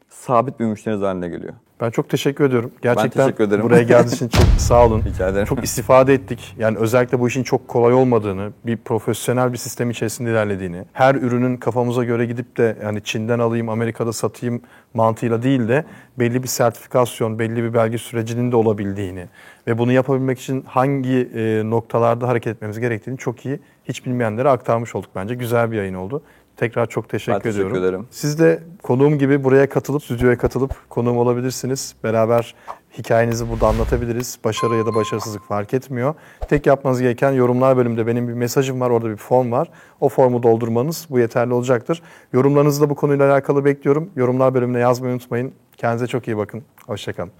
sabit 0.09 0.61
bir 0.61 0.65
müşteriniz 0.65 1.03
haline 1.03 1.29
geliyor. 1.29 1.55
Ben 1.81 1.91
çok 1.91 2.09
teşekkür 2.09 2.45
ediyorum. 2.45 2.71
Gerçekten 2.83 3.25
teşekkür 3.25 3.45
ederim. 3.45 3.65
buraya 3.65 3.83
geldiğiniz 3.83 4.13
için 4.13 4.29
çok 4.29 4.45
sağ 4.59 4.87
olun. 4.87 5.03
Rica 5.05 5.29
ederim. 5.29 5.47
Çok 5.47 5.65
istifade 5.65 6.15
ettik. 6.15 6.55
Yani 6.59 6.79
özellikle 6.79 7.21
bu 7.21 7.29
işin 7.29 7.43
çok 7.43 7.69
kolay 7.69 7.95
olmadığını, 7.95 8.53
bir 8.67 8.77
profesyonel 8.77 9.53
bir 9.53 9.59
sistem 9.59 9.91
içerisinde 9.91 10.31
ilerlediğini, 10.31 10.85
her 10.93 11.15
ürünün 11.15 11.57
kafamıza 11.57 12.05
göre 12.05 12.27
gidip 12.27 12.57
de 12.57 12.77
yani 12.83 13.03
Çin'den 13.05 13.39
alayım, 13.39 13.69
Amerika'da 13.69 14.13
satayım 14.13 14.61
mantığıyla 14.95 15.43
değil 15.43 15.69
de 15.69 15.85
belli 16.19 16.43
bir 16.43 16.49
sertifikasyon, 16.49 17.39
belli 17.39 17.63
bir 17.63 17.75
belge 17.75 17.99
sürecinin 17.99 18.53
de 18.53 18.57
olabildiğini 18.57 19.27
ve 19.67 19.79
bunu 19.79 19.93
yapabilmek 19.93 20.39
için 20.39 20.63
hangi 20.67 21.31
e, 21.35 21.63
noktalarda 21.65 22.29
hareket 22.29 22.57
etmemiz 22.57 22.81
gerektiğini 22.81 23.19
çok 23.19 23.47
iyi 23.47 23.61
hiç 23.85 24.07
bilmeyenlere 24.07 24.49
aktarmış 24.49 24.95
olduk 24.95 25.11
bence. 25.15 25.35
Güzel 25.35 25.73
bir 25.73 25.77
yayın 25.77 25.95
oldu. 25.95 26.23
Tekrar 26.57 26.87
çok 26.87 27.09
teşekkür, 27.09 27.33
Ben 27.33 27.41
teşekkür 27.41 27.67
ediyorum. 27.67 27.85
ederim. 27.85 28.07
Siz 28.11 28.39
de 28.39 28.63
konuğum 28.83 29.19
gibi 29.19 29.45
buraya 29.45 29.69
katılıp, 29.69 30.03
stüdyoya 30.03 30.39
katılıp 30.39 30.75
konuğum 30.89 31.19
olabilirsiniz. 31.19 31.95
Beraber 32.05 32.55
hikayenizi 32.99 33.51
burada 33.51 33.67
anlatabiliriz. 33.67 34.39
Başarı 34.45 34.75
ya 34.77 34.87
da 34.87 34.95
başarısızlık 34.95 35.43
fark 35.45 35.75
etmiyor. 35.75 36.15
Tek 36.49 36.67
yapmanız 36.67 37.01
gereken 37.01 37.33
yorumlar 37.33 37.77
bölümünde 37.77 38.07
benim 38.07 38.29
bir 38.29 38.33
mesajım 38.33 38.81
var, 38.81 38.91
orada 38.91 39.11
bir 39.11 39.17
form 39.17 39.53
var. 39.53 39.71
O 40.01 40.09
formu 40.09 40.43
doldurmanız 40.43 41.07
bu 41.11 41.19
yeterli 41.19 41.55
olacaktır. 41.55 42.03
Yorumlarınızı 42.33 42.83
da 42.83 42.91
bu 42.91 42.95
konuyla 42.95 43.33
alakalı 43.33 43.65
bekliyorum. 43.65 44.11
Yorumlar 44.17 44.55
bölümüne 44.55 44.79
yazmayı 44.79 45.15
unutmayın. 45.15 45.53
Kendinize 45.77 46.07
çok 46.07 46.29
iyi 46.29 46.37
bakın. 46.37 46.63
Hoşçakalın. 46.87 47.33